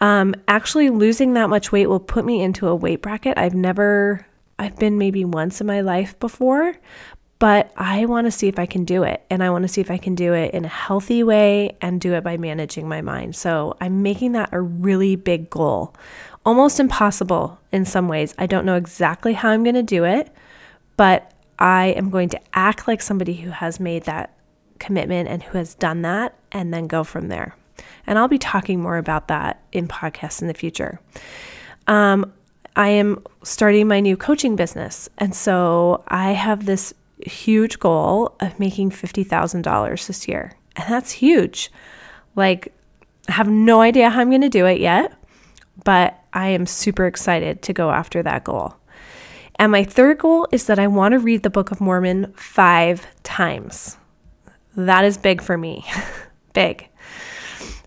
um, 0.00 0.34
actually, 0.48 0.90
losing 0.90 1.34
that 1.34 1.48
much 1.48 1.70
weight 1.70 1.86
will 1.86 2.00
put 2.00 2.24
me 2.24 2.42
into 2.42 2.66
a 2.68 2.74
weight 2.74 3.02
bracket 3.02 3.38
I've 3.38 3.54
never, 3.54 4.26
I've 4.58 4.76
been 4.76 4.98
maybe 4.98 5.24
once 5.24 5.60
in 5.60 5.66
my 5.66 5.80
life 5.80 6.18
before, 6.18 6.74
but 7.38 7.72
I 7.76 8.06
want 8.06 8.26
to 8.26 8.30
see 8.30 8.48
if 8.48 8.58
I 8.58 8.66
can 8.66 8.84
do 8.84 9.04
it. 9.04 9.24
And 9.30 9.42
I 9.42 9.50
want 9.50 9.62
to 9.62 9.68
see 9.68 9.80
if 9.80 9.90
I 9.90 9.98
can 9.98 10.14
do 10.14 10.32
it 10.32 10.54
in 10.54 10.64
a 10.64 10.68
healthy 10.68 11.22
way 11.22 11.76
and 11.80 12.00
do 12.00 12.14
it 12.14 12.24
by 12.24 12.36
managing 12.36 12.88
my 12.88 13.00
mind. 13.00 13.36
So 13.36 13.76
I'm 13.80 14.02
making 14.02 14.32
that 14.32 14.50
a 14.52 14.60
really 14.60 15.16
big 15.16 15.50
goal, 15.50 15.94
almost 16.44 16.80
impossible 16.80 17.60
in 17.70 17.84
some 17.84 18.08
ways. 18.08 18.34
I 18.38 18.46
don't 18.46 18.66
know 18.66 18.76
exactly 18.76 19.32
how 19.32 19.50
I'm 19.50 19.64
going 19.64 19.74
to 19.74 19.82
do 19.82 20.04
it, 20.04 20.30
but 20.96 21.32
I 21.58 21.86
am 21.96 22.10
going 22.10 22.28
to 22.30 22.40
act 22.54 22.88
like 22.88 23.02
somebody 23.02 23.34
who 23.34 23.50
has 23.50 23.78
made 23.78 24.04
that 24.04 24.36
commitment 24.80 25.28
and 25.28 25.44
who 25.44 25.58
has 25.58 25.74
done 25.74 26.02
that 26.02 26.36
and 26.50 26.74
then 26.74 26.88
go 26.88 27.04
from 27.04 27.28
there. 27.28 27.54
And 28.06 28.18
I'll 28.18 28.28
be 28.28 28.38
talking 28.38 28.80
more 28.80 28.96
about 28.96 29.28
that 29.28 29.62
in 29.72 29.88
podcasts 29.88 30.42
in 30.42 30.48
the 30.48 30.54
future. 30.54 31.00
Um, 31.86 32.32
I 32.76 32.88
am 32.88 33.22
starting 33.42 33.86
my 33.88 34.00
new 34.00 34.16
coaching 34.16 34.56
business. 34.56 35.08
And 35.18 35.34
so 35.34 36.02
I 36.08 36.32
have 36.32 36.66
this 36.66 36.94
huge 37.26 37.78
goal 37.78 38.34
of 38.40 38.58
making 38.58 38.90
$50,000 38.90 40.06
this 40.06 40.28
year. 40.28 40.52
And 40.76 40.92
that's 40.92 41.12
huge. 41.12 41.70
Like, 42.34 42.72
I 43.28 43.32
have 43.32 43.48
no 43.48 43.80
idea 43.80 44.10
how 44.10 44.20
I'm 44.20 44.30
going 44.30 44.40
to 44.40 44.48
do 44.48 44.66
it 44.66 44.80
yet, 44.80 45.12
but 45.84 46.18
I 46.32 46.48
am 46.48 46.66
super 46.66 47.06
excited 47.06 47.62
to 47.62 47.72
go 47.72 47.90
after 47.90 48.22
that 48.22 48.44
goal. 48.44 48.74
And 49.56 49.70
my 49.70 49.84
third 49.84 50.18
goal 50.18 50.48
is 50.50 50.66
that 50.66 50.78
I 50.78 50.86
want 50.86 51.12
to 51.12 51.18
read 51.18 51.42
the 51.42 51.50
Book 51.50 51.70
of 51.70 51.80
Mormon 51.80 52.32
five 52.36 53.06
times. 53.22 53.96
That 54.76 55.04
is 55.04 55.18
big 55.18 55.42
for 55.42 55.58
me. 55.58 55.84
big. 56.54 56.88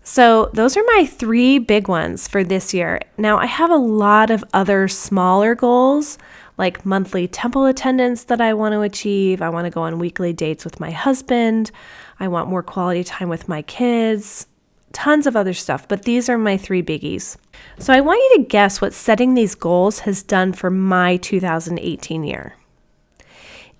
So, 0.08 0.50
those 0.52 0.76
are 0.76 0.84
my 0.94 1.04
three 1.04 1.58
big 1.58 1.88
ones 1.88 2.28
for 2.28 2.44
this 2.44 2.72
year. 2.72 3.00
Now, 3.18 3.38
I 3.38 3.46
have 3.46 3.72
a 3.72 3.76
lot 3.76 4.30
of 4.30 4.44
other 4.54 4.86
smaller 4.86 5.56
goals, 5.56 6.16
like 6.56 6.86
monthly 6.86 7.26
temple 7.26 7.66
attendance 7.66 8.22
that 8.22 8.40
I 8.40 8.54
want 8.54 8.74
to 8.74 8.82
achieve. 8.82 9.42
I 9.42 9.48
want 9.48 9.64
to 9.64 9.70
go 9.70 9.82
on 9.82 9.98
weekly 9.98 10.32
dates 10.32 10.64
with 10.64 10.78
my 10.78 10.92
husband. 10.92 11.72
I 12.20 12.28
want 12.28 12.48
more 12.48 12.62
quality 12.62 13.02
time 13.02 13.28
with 13.28 13.48
my 13.48 13.62
kids, 13.62 14.46
tons 14.92 15.26
of 15.26 15.34
other 15.34 15.52
stuff, 15.52 15.88
but 15.88 16.04
these 16.04 16.28
are 16.28 16.38
my 16.38 16.56
three 16.56 16.84
biggies. 16.84 17.36
So, 17.80 17.92
I 17.92 18.00
want 18.00 18.20
you 18.20 18.36
to 18.36 18.48
guess 18.48 18.80
what 18.80 18.94
setting 18.94 19.34
these 19.34 19.56
goals 19.56 19.98
has 20.00 20.22
done 20.22 20.52
for 20.52 20.70
my 20.70 21.16
2018 21.16 22.22
year. 22.22 22.54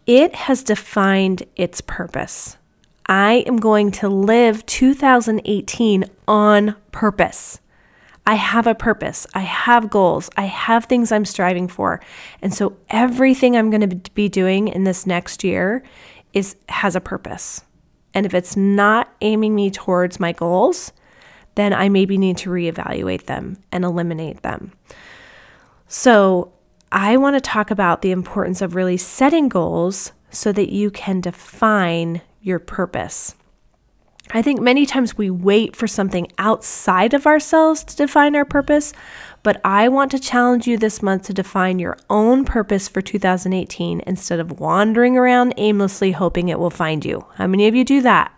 It 0.09 0.35
has 0.35 0.64
defined 0.64 1.45
its 1.54 1.80
purpose. 1.80 2.56
I 3.08 3.44
am 3.46 3.58
going 3.58 3.92
to 3.92 4.08
live 4.08 4.66
2018 4.66 6.04
on 6.26 6.76
purpose. 6.90 7.60
I 8.26 8.34
have 8.34 8.66
a 8.66 8.75
purpose. 8.75 9.26
I 9.34 9.40
have 9.40 9.88
goals. 9.88 10.28
I 10.36 10.46
have 10.46 10.86
things 10.86 11.12
I'm 11.12 11.25
striving 11.25 11.68
for. 11.68 12.00
And 12.42 12.52
so 12.52 12.76
everything 12.90 13.56
I'm 13.56 13.70
going 13.70 13.88
to 13.88 14.10
be 14.12 14.28
doing 14.28 14.66
in 14.68 14.82
this 14.82 15.06
next 15.06 15.44
year 15.44 15.84
is 16.32 16.56
has 16.68 16.96
a 16.96 17.00
purpose. 17.00 17.62
And 18.12 18.26
if 18.26 18.34
it's 18.34 18.56
not 18.56 19.14
aiming 19.20 19.54
me 19.54 19.70
towards 19.70 20.18
my 20.18 20.32
goals, 20.32 20.92
then 21.54 21.72
I 21.72 21.88
maybe 21.88 22.18
need 22.18 22.36
to 22.38 22.50
reevaluate 22.50 23.26
them 23.26 23.58
and 23.70 23.84
eliminate 23.84 24.42
them. 24.42 24.72
So, 25.86 26.52
I 26.90 27.16
want 27.16 27.34
to 27.34 27.40
talk 27.40 27.70
about 27.70 28.02
the 28.02 28.10
importance 28.10 28.62
of 28.62 28.75
really 28.75 28.96
setting 28.96 29.48
goals 29.48 30.12
so 30.30 30.52
that 30.52 30.72
you 30.72 30.90
can 30.90 31.20
define 31.20 32.22
your 32.47 32.59
purpose. 32.59 33.35
I 34.33 34.43
think 34.43 34.61
many 34.61 34.87
times 34.87 35.17
we 35.17 35.31
wait 35.31 35.76
for 35.76 35.87
something 35.87 36.26
outside 36.38 37.15
of 37.15 37.26
ourselves 37.26 37.85
to 37.85 37.97
define 37.97 38.35
our 38.35 38.45
purpose, 38.45 38.93
but 39.45 39.61
I 39.65 39.88
want 39.88 40.11
to 40.11 40.19
challenge 40.19 40.67
you 40.67 40.76
this 40.76 41.00
month 41.00 41.25
to 41.25 41.35
define 41.35 41.79
your 41.79 41.97
own 42.11 42.45
purpose 42.45 42.88
for 42.88 43.00
2018 43.00 44.03
instead 44.07 44.41
of 44.41 44.59
wandering 44.59 45.17
around 45.17 45.55
aimlessly 45.57 46.12
hoping 46.12 46.49
it 46.49 46.59
will 46.59 46.71
find 46.71 47.05
you. 47.05 47.26
How 47.35 47.47
many 47.47 47.69
of 47.69 47.76
you 47.76 47.85
do 47.85 48.00
that? 48.03 48.37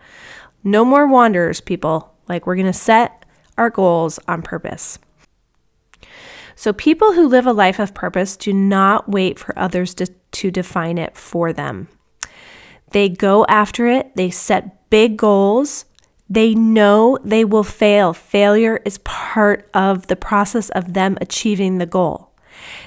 No 0.62 0.84
more 0.84 1.06
wanderers, 1.06 1.62
people. 1.62 2.14
Like, 2.28 2.46
we're 2.46 2.56
going 2.56 2.66
to 2.66 2.72
set 2.74 3.24
our 3.56 3.70
goals 3.70 4.18
on 4.28 4.42
purpose. 4.42 4.98
So, 6.54 6.72
people 6.74 7.14
who 7.14 7.28
live 7.28 7.46
a 7.46 7.52
life 7.52 7.78
of 7.78 7.94
purpose 7.94 8.36
do 8.36 8.52
not 8.52 9.08
wait 9.08 9.38
for 9.38 9.58
others 9.58 9.94
to, 9.94 10.06
to 10.32 10.50
define 10.50 10.98
it 10.98 11.16
for 11.16 11.52
them. 11.52 11.88
They 12.90 13.08
go 13.08 13.44
after 13.46 13.86
it, 13.86 14.14
they 14.16 14.30
set 14.30 14.90
big 14.90 15.16
goals. 15.16 15.84
They 16.30 16.54
know 16.54 17.18
they 17.24 17.44
will 17.44 17.64
fail. 17.64 18.12
Failure 18.12 18.80
is 18.84 18.98
part 18.98 19.68
of 19.72 20.08
the 20.08 20.16
process 20.16 20.68
of 20.70 20.92
them 20.92 21.16
achieving 21.20 21.78
the 21.78 21.86
goal. 21.86 22.32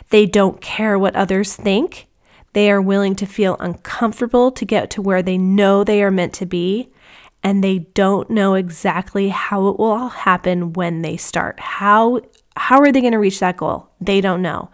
They 0.10 0.25
don't 0.25 0.62
care 0.62 1.00
what 1.00 1.15
others 1.15 1.55
think. 1.55 2.08
They 2.53 2.70
are 2.70 2.81
willing 2.81 3.15
to 3.15 3.25
feel 3.25 3.58
uncomfortable 3.60 4.51
to 4.51 4.65
get 4.65 4.89
to 4.91 5.01
where 5.01 5.24
they 5.24 5.38
know 5.38 5.84
they 5.84 6.03
are 6.03 6.12
meant 6.12 6.34
to 6.36 6.46
be. 6.46 6.91
And 7.43 7.63
they 7.63 7.79
don't 7.79 8.29
know 8.29 8.53
exactly 8.53 9.29
how 9.29 9.67
it 9.70 9.79
will 9.79 9.91
all 9.91 10.10
happen 10.10 10.74
when 10.74 11.01
they 11.01 11.17
start. 11.17 11.60
How 11.60 12.22
how 12.58 12.79
are 12.79 12.91
they 12.91 13.00
going 13.00 13.13
to 13.13 13.20
reach 13.20 13.39
that 13.39 13.58
goal? 13.58 13.89
They 14.01 14.20
don't 14.20 14.41
know. 14.41 14.70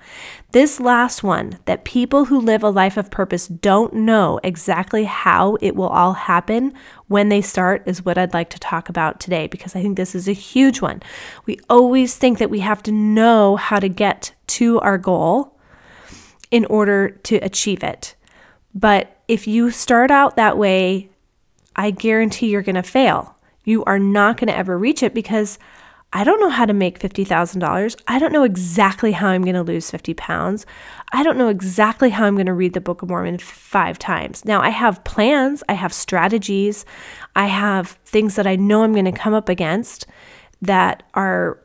This 0.51 0.79
last 0.79 1.21
one, 1.21 1.59
that 1.65 1.83
people 1.83 2.25
who 2.25 2.39
live 2.39 2.63
a 2.63 2.69
life 2.69 2.97
of 2.97 3.11
purpose 3.11 3.47
don't 3.47 3.93
know 3.93 4.39
exactly 4.43 5.03
how 5.03 5.57
it 5.61 5.75
will 5.75 5.89
all 5.89 6.13
happen 6.13 6.73
when 7.07 7.29
they 7.29 7.41
start, 7.41 7.83
is 7.85 8.03
what 8.03 8.17
I'd 8.17 8.33
like 8.33 8.49
to 8.51 8.59
talk 8.59 8.89
about 8.89 9.19
today 9.19 9.45
because 9.47 9.75
I 9.75 9.81
think 9.81 9.95
this 9.95 10.15
is 10.15 10.27
a 10.27 10.33
huge 10.33 10.81
one. 10.81 11.03
We 11.45 11.59
always 11.69 12.15
think 12.15 12.39
that 12.39 12.49
we 12.49 12.59
have 12.61 12.81
to 12.83 12.91
know 12.91 13.57
how 13.57 13.79
to 13.79 13.89
get 13.89 14.33
to 14.47 14.79
our 14.79 14.97
goal 14.97 15.57
in 16.49 16.65
order 16.65 17.09
to 17.09 17.35
achieve 17.37 17.83
it. 17.83 18.15
But 18.73 19.21
if 19.27 19.47
you 19.47 19.69
start 19.69 20.09
out 20.09 20.35
that 20.35 20.57
way, 20.57 21.09
I 21.75 21.91
guarantee 21.91 22.49
you're 22.49 22.61
going 22.63 22.75
to 22.75 22.83
fail. 22.83 23.35
You 23.65 23.83
are 23.83 23.99
not 23.99 24.37
going 24.37 24.47
to 24.47 24.57
ever 24.57 24.77
reach 24.77 25.03
it 25.03 25.13
because 25.13 25.59
I 26.13 26.23
don't 26.23 26.39
know 26.39 26.49
how 26.49 26.65
to 26.65 26.73
make 26.73 26.99
$50,000. 26.99 28.01
I 28.07 28.19
don't 28.19 28.31
know 28.31 28.43
exactly 28.43 29.11
how 29.11 29.27
I'm 29.27 29.43
going 29.43 29.55
to 29.55 29.61
lose 29.61 29.91
50 29.91 30.13
pounds. 30.13 30.65
I 31.11 31.21
don't 31.21 31.37
know 31.37 31.49
exactly 31.49 32.09
how 32.09 32.25
I'm 32.25 32.35
going 32.35 32.45
to 32.45 32.53
read 32.53 32.73
the 32.73 32.81
Book 32.81 33.01
of 33.01 33.09
Mormon 33.09 33.37
five 33.39 33.99
times. 33.99 34.45
Now, 34.45 34.61
I 34.61 34.69
have 34.69 35.03
plans, 35.03 35.63
I 35.67 35.73
have 35.73 35.93
strategies, 35.93 36.85
I 37.35 37.47
have 37.47 37.89
things 38.05 38.35
that 38.35 38.47
I 38.47 38.55
know 38.55 38.83
I'm 38.83 38.93
going 38.93 39.05
to 39.05 39.11
come 39.11 39.33
up 39.33 39.49
against 39.49 40.07
that 40.61 41.03
are 41.13 41.59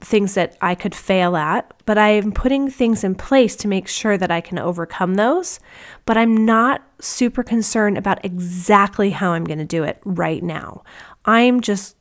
things 0.00 0.34
that 0.34 0.56
I 0.60 0.74
could 0.74 0.94
fail 0.94 1.36
at, 1.36 1.72
but 1.86 1.98
I 1.98 2.10
am 2.10 2.32
putting 2.32 2.70
things 2.70 3.04
in 3.04 3.14
place 3.14 3.54
to 3.56 3.68
make 3.68 3.86
sure 3.86 4.18
that 4.18 4.30
I 4.30 4.40
can 4.40 4.58
overcome 4.58 5.14
those. 5.14 5.60
But 6.04 6.16
I'm 6.16 6.44
not 6.44 6.82
super 7.00 7.42
concerned 7.42 7.96
about 7.96 8.24
exactly 8.24 9.10
how 9.10 9.32
I'm 9.32 9.44
going 9.44 9.58
to 9.58 9.64
do 9.64 9.84
it 9.84 10.00
right 10.04 10.42
now. 10.42 10.82
I'm 11.24 11.60
just 11.60 11.96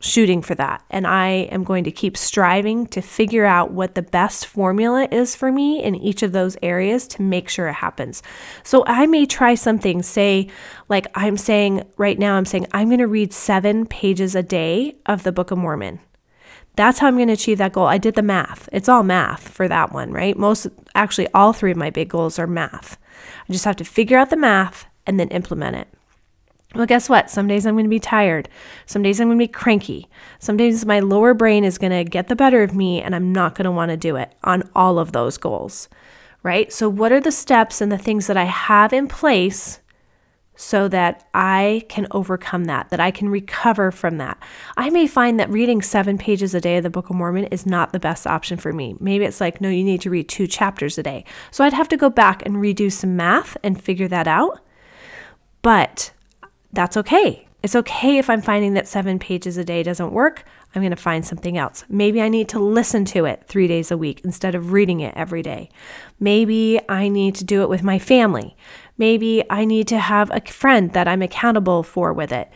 shooting 0.00 0.42
for 0.42 0.54
that. 0.54 0.82
And 0.90 1.06
I 1.06 1.28
am 1.52 1.62
going 1.62 1.84
to 1.84 1.92
keep 1.92 2.16
striving 2.16 2.86
to 2.86 3.00
figure 3.00 3.44
out 3.44 3.70
what 3.70 3.94
the 3.94 4.02
best 4.02 4.46
formula 4.46 5.06
is 5.10 5.36
for 5.36 5.52
me 5.52 5.82
in 5.82 5.94
each 5.94 6.22
of 6.22 6.32
those 6.32 6.56
areas 6.62 7.06
to 7.08 7.22
make 7.22 7.48
sure 7.48 7.68
it 7.68 7.74
happens. 7.74 8.22
So 8.64 8.82
I 8.86 9.06
may 9.06 9.26
try 9.26 9.54
something, 9.54 10.02
say, 10.02 10.48
like 10.88 11.06
I'm 11.14 11.36
saying 11.36 11.84
right 11.98 12.18
now, 12.18 12.36
I'm 12.36 12.46
saying 12.46 12.66
I'm 12.72 12.88
going 12.88 12.98
to 12.98 13.06
read 13.06 13.32
seven 13.32 13.86
pages 13.86 14.34
a 14.34 14.42
day 14.42 14.96
of 15.06 15.22
the 15.22 15.32
Book 15.32 15.50
of 15.50 15.58
Mormon. 15.58 16.00
That's 16.76 16.98
how 16.98 17.08
I'm 17.08 17.16
going 17.16 17.28
to 17.28 17.34
achieve 17.34 17.58
that 17.58 17.72
goal. 17.72 17.86
I 17.86 17.98
did 17.98 18.14
the 18.14 18.22
math. 18.22 18.68
It's 18.72 18.88
all 18.88 19.02
math 19.02 19.48
for 19.48 19.68
that 19.68 19.92
one, 19.92 20.12
right? 20.12 20.36
Most, 20.36 20.66
actually, 20.94 21.28
all 21.34 21.52
three 21.52 21.72
of 21.72 21.76
my 21.76 21.90
big 21.90 22.08
goals 22.08 22.38
are 22.38 22.46
math. 22.46 22.96
I 23.48 23.52
just 23.52 23.66
have 23.66 23.76
to 23.76 23.84
figure 23.84 24.16
out 24.16 24.30
the 24.30 24.36
math 24.36 24.86
and 25.06 25.20
then 25.20 25.28
implement 25.28 25.76
it. 25.76 25.88
Well, 26.74 26.86
guess 26.86 27.08
what? 27.08 27.30
Some 27.30 27.48
days 27.48 27.66
I'm 27.66 27.74
going 27.74 27.84
to 27.84 27.90
be 27.90 27.98
tired. 27.98 28.48
Some 28.86 29.02
days 29.02 29.20
I'm 29.20 29.26
going 29.26 29.38
to 29.38 29.42
be 29.42 29.48
cranky. 29.48 30.08
Some 30.38 30.56
days 30.56 30.86
my 30.86 31.00
lower 31.00 31.34
brain 31.34 31.64
is 31.64 31.78
going 31.78 31.92
to 31.92 32.08
get 32.08 32.28
the 32.28 32.36
better 32.36 32.62
of 32.62 32.74
me 32.74 33.02
and 33.02 33.14
I'm 33.14 33.32
not 33.32 33.56
going 33.56 33.64
to 33.64 33.72
want 33.72 33.90
to 33.90 33.96
do 33.96 34.16
it 34.16 34.32
on 34.44 34.62
all 34.76 34.98
of 34.98 35.10
those 35.10 35.36
goals, 35.36 35.88
right? 36.44 36.72
So, 36.72 36.88
what 36.88 37.10
are 37.10 37.20
the 37.20 37.32
steps 37.32 37.80
and 37.80 37.90
the 37.90 37.98
things 37.98 38.28
that 38.28 38.36
I 38.36 38.44
have 38.44 38.92
in 38.92 39.08
place 39.08 39.80
so 40.60 40.88
that 40.88 41.26
I 41.32 41.86
can 41.88 42.06
overcome 42.10 42.64
that, 42.64 42.90
that 42.90 43.00
I 43.00 43.10
can 43.10 43.30
recover 43.30 43.90
from 43.90 44.18
that. 44.18 44.36
I 44.76 44.90
may 44.90 45.06
find 45.06 45.40
that 45.40 45.48
reading 45.48 45.80
seven 45.80 46.18
pages 46.18 46.54
a 46.54 46.60
day 46.60 46.76
of 46.76 46.82
the 46.82 46.90
Book 46.90 47.08
of 47.08 47.16
Mormon 47.16 47.44
is 47.44 47.64
not 47.64 47.92
the 47.92 47.98
best 47.98 48.26
option 48.26 48.58
for 48.58 48.70
me. 48.70 48.94
Maybe 49.00 49.24
it's 49.24 49.40
like, 49.40 49.62
no, 49.62 49.70
you 49.70 49.82
need 49.82 50.02
to 50.02 50.10
read 50.10 50.28
two 50.28 50.46
chapters 50.46 50.98
a 50.98 51.02
day. 51.02 51.24
So 51.50 51.64
I'd 51.64 51.72
have 51.72 51.88
to 51.88 51.96
go 51.96 52.10
back 52.10 52.44
and 52.44 52.56
redo 52.56 52.92
some 52.92 53.16
math 53.16 53.56
and 53.62 53.82
figure 53.82 54.08
that 54.08 54.28
out. 54.28 54.60
But 55.62 56.12
that's 56.72 56.96
okay. 56.96 57.46
It's 57.62 57.76
okay 57.76 58.18
if 58.18 58.30
I'm 58.30 58.40
finding 58.40 58.74
that 58.74 58.88
seven 58.88 59.18
pages 59.18 59.56
a 59.58 59.64
day 59.64 59.82
doesn't 59.82 60.12
work. 60.12 60.44
I'm 60.74 60.82
going 60.82 60.90
to 60.90 60.96
find 60.96 61.26
something 61.26 61.58
else. 61.58 61.84
Maybe 61.88 62.22
I 62.22 62.28
need 62.28 62.48
to 62.50 62.60
listen 62.60 63.04
to 63.06 63.24
it 63.24 63.44
three 63.46 63.66
days 63.66 63.90
a 63.90 63.98
week 63.98 64.22
instead 64.24 64.54
of 64.54 64.72
reading 64.72 65.00
it 65.00 65.12
every 65.16 65.42
day. 65.42 65.68
Maybe 66.18 66.80
I 66.88 67.08
need 67.08 67.34
to 67.36 67.44
do 67.44 67.62
it 67.62 67.68
with 67.68 67.82
my 67.82 67.98
family. 67.98 68.56
Maybe 68.96 69.42
I 69.50 69.64
need 69.64 69.88
to 69.88 69.98
have 69.98 70.30
a 70.30 70.40
friend 70.40 70.92
that 70.92 71.08
I'm 71.08 71.22
accountable 71.22 71.82
for 71.82 72.12
with 72.12 72.32
it. 72.32 72.48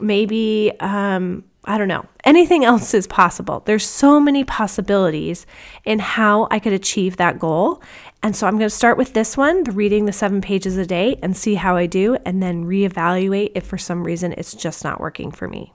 Maybe, 0.00 0.72
um, 0.80 1.44
I 1.64 1.76
don't 1.76 1.88
know, 1.88 2.06
anything 2.24 2.64
else 2.64 2.94
is 2.94 3.06
possible. 3.06 3.62
There's 3.66 3.86
so 3.86 4.18
many 4.18 4.42
possibilities 4.44 5.46
in 5.84 5.98
how 5.98 6.48
I 6.50 6.58
could 6.58 6.72
achieve 6.72 7.18
that 7.18 7.38
goal. 7.38 7.82
And 8.22 8.36
so 8.36 8.46
I'm 8.46 8.58
going 8.58 8.68
to 8.68 8.74
start 8.74 8.98
with 8.98 9.14
this 9.14 9.36
one, 9.36 9.64
the 9.64 9.72
reading 9.72 10.04
the 10.04 10.12
seven 10.12 10.40
pages 10.40 10.76
a 10.76 10.84
day, 10.84 11.18
and 11.22 11.36
see 11.36 11.54
how 11.54 11.76
I 11.76 11.86
do, 11.86 12.16
and 12.26 12.42
then 12.42 12.64
reevaluate 12.64 13.52
if 13.54 13.66
for 13.66 13.78
some 13.78 14.04
reason 14.04 14.34
it's 14.36 14.54
just 14.54 14.84
not 14.84 15.00
working 15.00 15.30
for 15.30 15.48
me. 15.48 15.72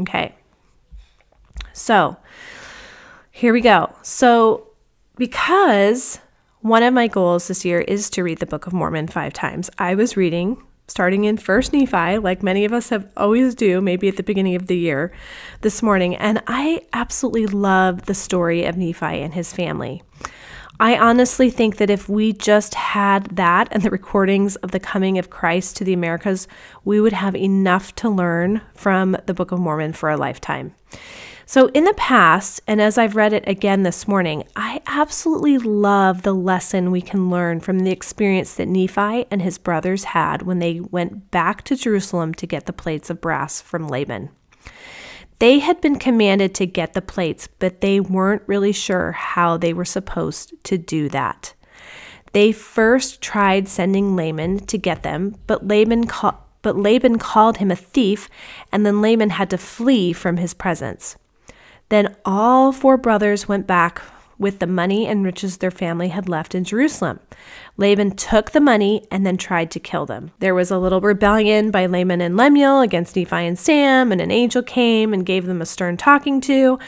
Okay. 0.00 0.34
So 1.72 2.16
here 3.30 3.52
we 3.52 3.62
go. 3.62 3.94
So, 4.02 4.68
because 5.16 6.20
one 6.60 6.82
of 6.82 6.92
my 6.92 7.08
goals 7.08 7.48
this 7.48 7.64
year 7.64 7.80
is 7.80 8.10
to 8.10 8.22
read 8.22 8.40
the 8.40 8.46
Book 8.46 8.66
of 8.66 8.74
Mormon 8.74 9.08
five 9.08 9.32
times, 9.32 9.70
I 9.78 9.94
was 9.94 10.16
reading 10.16 10.62
starting 10.88 11.24
in 11.24 11.36
First 11.36 11.72
Nephi, 11.72 12.18
like 12.18 12.42
many 12.42 12.64
of 12.64 12.72
us 12.72 12.90
have 12.90 13.10
always 13.16 13.54
do, 13.54 13.80
maybe 13.80 14.08
at 14.08 14.16
the 14.16 14.22
beginning 14.22 14.54
of 14.54 14.66
the 14.66 14.76
year 14.76 15.12
this 15.62 15.82
morning. 15.82 16.14
And 16.16 16.42
I 16.46 16.82
absolutely 16.92 17.46
love 17.46 18.06
the 18.06 18.14
story 18.14 18.64
of 18.64 18.76
Nephi 18.76 19.04
and 19.04 19.34
his 19.34 19.52
family. 19.52 20.02
I 20.78 20.98
honestly 20.98 21.48
think 21.48 21.78
that 21.78 21.88
if 21.88 22.06
we 22.06 22.34
just 22.34 22.74
had 22.74 23.36
that 23.36 23.68
and 23.70 23.82
the 23.82 23.90
recordings 23.90 24.56
of 24.56 24.72
the 24.72 24.80
coming 24.80 25.16
of 25.16 25.30
Christ 25.30 25.76
to 25.76 25.84
the 25.84 25.94
Americas, 25.94 26.46
we 26.84 27.00
would 27.00 27.14
have 27.14 27.34
enough 27.34 27.94
to 27.96 28.10
learn 28.10 28.60
from 28.74 29.16
the 29.24 29.32
Book 29.32 29.52
of 29.52 29.58
Mormon 29.58 29.94
for 29.94 30.10
a 30.10 30.18
lifetime. 30.18 30.74
So, 31.48 31.68
in 31.68 31.84
the 31.84 31.94
past, 31.94 32.60
and 32.66 32.82
as 32.82 32.98
I've 32.98 33.14
read 33.14 33.32
it 33.32 33.44
again 33.46 33.84
this 33.84 34.08
morning, 34.08 34.44
I 34.56 34.82
absolutely 34.86 35.58
love 35.58 36.22
the 36.22 36.34
lesson 36.34 36.90
we 36.90 37.00
can 37.00 37.30
learn 37.30 37.60
from 37.60 37.78
the 37.78 37.92
experience 37.92 38.54
that 38.54 38.68
Nephi 38.68 39.26
and 39.30 39.40
his 39.40 39.56
brothers 39.56 40.04
had 40.04 40.42
when 40.42 40.58
they 40.58 40.80
went 40.80 41.30
back 41.30 41.62
to 41.64 41.76
Jerusalem 41.76 42.34
to 42.34 42.46
get 42.46 42.66
the 42.66 42.72
plates 42.72 43.10
of 43.10 43.20
brass 43.20 43.60
from 43.62 43.88
Laban. 43.88 44.30
They 45.38 45.58
had 45.58 45.80
been 45.80 45.98
commanded 45.98 46.54
to 46.54 46.66
get 46.66 46.94
the 46.94 47.02
plates, 47.02 47.48
but 47.58 47.80
they 47.80 48.00
weren't 48.00 48.42
really 48.46 48.72
sure 48.72 49.12
how 49.12 49.56
they 49.56 49.72
were 49.72 49.84
supposed 49.84 50.52
to 50.64 50.78
do 50.78 51.08
that. 51.10 51.52
They 52.32 52.52
first 52.52 53.20
tried 53.20 53.68
sending 53.68 54.16
Laman 54.16 54.60
to 54.66 54.78
get 54.78 55.02
them, 55.02 55.36
but 55.46 55.66
Laban, 55.66 56.04
but 56.62 56.76
Laban 56.76 57.18
called 57.18 57.58
him 57.58 57.70
a 57.70 57.76
thief, 57.76 58.28
and 58.72 58.84
then 58.84 59.00
Laman 59.00 59.30
had 59.30 59.50
to 59.50 59.58
flee 59.58 60.12
from 60.12 60.38
his 60.38 60.54
presence. 60.54 61.16
Then 61.88 62.16
all 62.24 62.72
four 62.72 62.96
brothers 62.96 63.46
went 63.46 63.66
back 63.66 64.02
with 64.38 64.58
the 64.58 64.66
money 64.66 65.06
and 65.06 65.24
riches 65.24 65.56
their 65.56 65.70
family 65.70 66.08
had 66.08 66.28
left 66.28 66.54
in 66.54 66.64
Jerusalem. 66.64 67.20
Laban 67.76 68.16
took 68.16 68.50
the 68.50 68.60
money 68.60 69.06
and 69.10 69.26
then 69.26 69.36
tried 69.36 69.70
to 69.72 69.80
kill 69.80 70.06
them. 70.06 70.30
There 70.38 70.54
was 70.54 70.70
a 70.70 70.78
little 70.78 71.00
rebellion 71.00 71.70
by 71.70 71.86
Laman 71.86 72.20
and 72.20 72.36
Lemuel 72.36 72.80
against 72.80 73.16
Nephi 73.16 73.36
and 73.36 73.58
Sam, 73.58 74.12
and 74.12 74.20
an 74.20 74.30
angel 74.30 74.62
came 74.62 75.12
and 75.12 75.26
gave 75.26 75.46
them 75.46 75.60
a 75.60 75.66
stern 75.66 75.96
talking 75.96 76.40
to, 76.42 76.78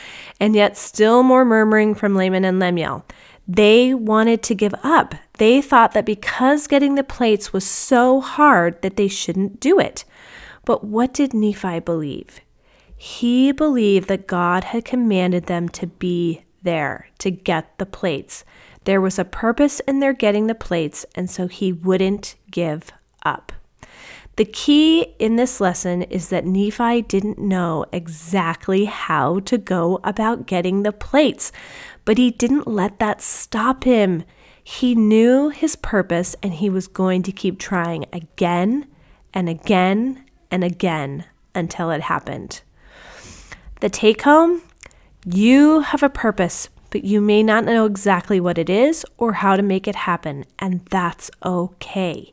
and 0.40 0.54
yet 0.54 0.76
still 0.76 1.22
more 1.22 1.44
murmuring 1.44 1.94
from 1.94 2.14
Laman 2.14 2.44
and 2.44 2.58
Lemuel. 2.58 3.04
They 3.46 3.94
wanted 3.94 4.42
to 4.42 4.54
give 4.54 4.74
up. 4.82 5.14
They 5.38 5.62
thought 5.62 5.92
that 5.92 6.04
because 6.04 6.66
getting 6.66 6.96
the 6.96 7.04
plates 7.04 7.52
was 7.52 7.64
so 7.64 8.20
hard 8.20 8.82
that 8.82 8.96
they 8.96 9.08
shouldn't 9.08 9.58
do 9.58 9.80
it. 9.80 10.04
But 10.66 10.84
what 10.84 11.14
did 11.14 11.32
Nephi 11.32 11.80
believe? 11.80 12.40
He 12.94 13.52
believed 13.52 14.08
that 14.08 14.26
God 14.26 14.64
had 14.64 14.84
commanded 14.84 15.46
them 15.46 15.68
to 15.70 15.86
be 15.86 16.42
there 16.62 17.08
to 17.18 17.30
get 17.30 17.78
the 17.78 17.86
plates. 17.86 18.44
There 18.84 19.00
was 19.00 19.18
a 19.18 19.24
purpose 19.24 19.80
in 19.80 20.00
their 20.00 20.12
getting 20.12 20.46
the 20.46 20.54
plates, 20.54 21.04
and 21.14 21.30
so 21.30 21.46
he 21.46 21.72
wouldn't 21.72 22.36
give 22.50 22.90
up. 23.24 23.52
The 24.36 24.44
key 24.44 25.14
in 25.18 25.34
this 25.34 25.60
lesson 25.60 26.02
is 26.02 26.28
that 26.28 26.46
Nephi 26.46 27.02
didn't 27.02 27.40
know 27.40 27.84
exactly 27.92 28.84
how 28.84 29.40
to 29.40 29.58
go 29.58 29.98
about 30.04 30.46
getting 30.46 30.84
the 30.84 30.92
plates, 30.92 31.50
but 32.04 32.18
he 32.18 32.30
didn't 32.30 32.68
let 32.68 33.00
that 33.00 33.20
stop 33.20 33.82
him. 33.82 34.22
He 34.62 34.94
knew 34.94 35.48
his 35.48 35.74
purpose 35.74 36.36
and 36.40 36.54
he 36.54 36.70
was 36.70 36.86
going 36.86 37.24
to 37.24 37.32
keep 37.32 37.58
trying 37.58 38.06
again 38.12 38.86
and 39.34 39.48
again 39.48 40.24
and 40.52 40.62
again 40.62 41.24
until 41.52 41.90
it 41.90 42.02
happened. 42.02 42.60
The 43.80 43.88
take 43.88 44.22
home 44.22 44.62
you 45.34 45.80
have 45.80 46.02
a 46.02 46.08
purpose, 46.08 46.70
but 46.90 47.04
you 47.04 47.20
may 47.20 47.42
not 47.42 47.64
know 47.64 47.84
exactly 47.84 48.40
what 48.40 48.56
it 48.56 48.70
is 48.70 49.04
or 49.18 49.34
how 49.34 49.56
to 49.56 49.62
make 49.62 49.86
it 49.86 49.94
happen, 49.94 50.44
and 50.58 50.84
that's 50.86 51.30
okay. 51.44 52.32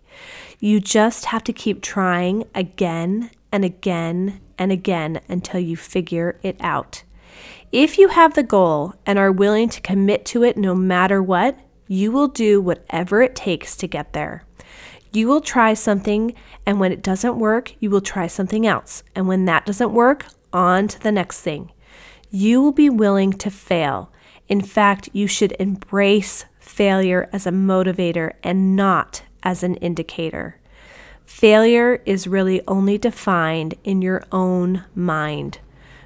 You 0.59 0.79
just 0.79 1.25
have 1.25 1.43
to 1.45 1.53
keep 1.53 1.81
trying 1.81 2.45
again 2.55 3.31
and 3.51 3.65
again 3.65 4.39
and 4.57 4.71
again 4.71 5.19
until 5.27 5.59
you 5.59 5.75
figure 5.75 6.39
it 6.41 6.55
out. 6.61 7.03
If 7.71 7.97
you 7.97 8.07
have 8.07 8.33
the 8.33 8.43
goal 8.43 8.93
and 9.05 9.19
are 9.19 9.31
willing 9.31 9.67
to 9.69 9.81
commit 9.81 10.23
to 10.27 10.43
it 10.43 10.55
no 10.55 10.73
matter 10.73 11.21
what, 11.21 11.59
you 11.87 12.13
will 12.13 12.29
do 12.29 12.61
whatever 12.61 13.21
it 13.21 13.35
takes 13.35 13.75
to 13.77 13.87
get 13.87 14.13
there. 14.13 14.45
You 15.11 15.27
will 15.27 15.41
try 15.41 15.73
something, 15.73 16.33
and 16.65 16.79
when 16.79 16.93
it 16.93 17.03
doesn't 17.03 17.37
work, 17.37 17.73
you 17.79 17.89
will 17.89 18.01
try 18.01 18.27
something 18.27 18.65
else. 18.65 19.03
And 19.13 19.27
when 19.27 19.43
that 19.45 19.65
doesn't 19.65 19.91
work, 19.91 20.27
on 20.53 20.87
to 20.87 20.99
the 20.99 21.11
next 21.11 21.41
thing 21.41 21.71
you 22.31 22.61
will 22.61 22.71
be 22.71 22.89
willing 22.89 23.33
to 23.33 23.49
fail. 23.49 24.11
In 24.47 24.61
fact, 24.61 25.09
you 25.13 25.27
should 25.27 25.55
embrace 25.59 26.45
failure 26.59 27.29
as 27.31 27.47
a 27.47 27.51
motivator 27.51 28.33
and 28.43 28.75
not 28.75 29.23
as 29.43 29.63
an 29.63 29.75
indicator. 29.75 30.59
Failure 31.25 32.01
is 32.05 32.27
really 32.27 32.61
only 32.67 32.97
defined 32.97 33.75
in 33.83 34.01
your 34.01 34.23
own 34.31 34.83
mind. 34.93 35.59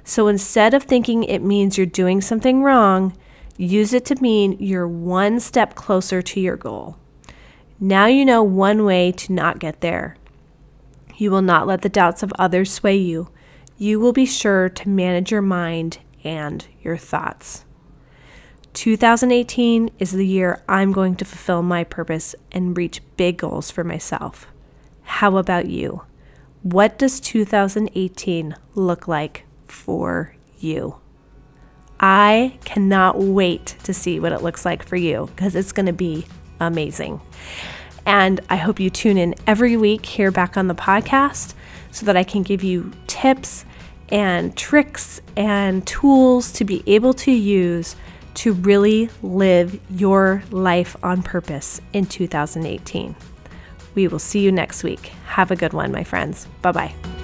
So 0.04 0.28
instead 0.28 0.74
of 0.74 0.82
thinking 0.82 1.24
it 1.24 1.42
means 1.42 1.76
you're 1.76 1.86
doing 1.86 2.20
something 2.20 2.62
wrong, 2.62 3.16
use 3.56 3.92
it 3.92 4.04
to 4.06 4.22
mean 4.22 4.56
you're 4.58 4.88
one 4.88 5.40
step 5.40 5.74
closer 5.74 6.22
to 6.22 6.40
your 6.40 6.56
goal. 6.56 6.96
Now 7.78 8.06
you 8.06 8.24
know 8.24 8.42
one 8.42 8.84
way 8.84 9.12
to 9.12 9.32
not 9.32 9.58
get 9.58 9.80
there. 9.80 10.16
You 11.16 11.30
will 11.30 11.42
not 11.42 11.66
let 11.66 11.82
the 11.82 11.88
doubts 11.88 12.22
of 12.22 12.32
others 12.38 12.72
sway 12.72 12.96
you. 12.96 13.28
You 13.76 14.00
will 14.00 14.12
be 14.12 14.26
sure 14.26 14.68
to 14.68 14.88
manage 14.88 15.30
your 15.30 15.42
mind 15.42 15.98
and 16.24 16.66
your 16.82 16.96
thoughts. 16.96 17.64
2018 18.72 19.90
is 19.98 20.12
the 20.12 20.26
year 20.26 20.62
I'm 20.68 20.92
going 20.92 21.16
to 21.16 21.24
fulfill 21.24 21.62
my 21.62 21.84
purpose 21.84 22.34
and 22.52 22.76
reach 22.76 23.02
big 23.16 23.38
goals 23.38 23.70
for 23.70 23.82
myself. 23.82 24.46
How 25.02 25.36
about 25.36 25.66
you? 25.66 26.02
What 26.62 26.98
does 26.98 27.20
2018 27.20 28.54
look 28.74 29.08
like 29.08 29.44
for 29.66 30.36
you? 30.58 30.96
I 31.98 32.58
cannot 32.64 33.18
wait 33.18 33.76
to 33.84 33.92
see 33.92 34.20
what 34.20 34.32
it 34.32 34.42
looks 34.42 34.64
like 34.64 34.86
for 34.86 34.96
you 34.96 35.28
because 35.34 35.54
it's 35.54 35.72
going 35.72 35.86
to 35.86 35.92
be 35.92 36.26
amazing. 36.60 37.20
And 38.06 38.40
I 38.48 38.56
hope 38.56 38.80
you 38.80 38.88
tune 38.88 39.18
in 39.18 39.34
every 39.46 39.76
week 39.76 40.06
here 40.06 40.30
back 40.30 40.56
on 40.56 40.68
the 40.68 40.74
podcast 40.74 41.54
so 41.90 42.06
that 42.06 42.16
I 42.16 42.24
can 42.24 42.42
give 42.42 42.62
you 42.62 42.92
tips 43.06 43.64
and 44.10 44.56
tricks 44.56 45.20
and 45.36 45.86
tools 45.86 46.52
to 46.52 46.64
be 46.64 46.82
able 46.86 47.14
to 47.14 47.32
use 47.32 47.96
to 48.34 48.52
really 48.52 49.10
live 49.22 49.78
your 49.90 50.42
life 50.50 50.96
on 51.02 51.22
purpose 51.22 51.80
in 51.92 52.06
2018. 52.06 53.14
We 53.94 54.08
will 54.08 54.18
see 54.18 54.40
you 54.40 54.52
next 54.52 54.84
week. 54.84 55.12
Have 55.26 55.50
a 55.50 55.56
good 55.56 55.72
one, 55.72 55.92
my 55.92 56.04
friends. 56.04 56.46
Bye 56.62 56.72
bye. 56.72 57.19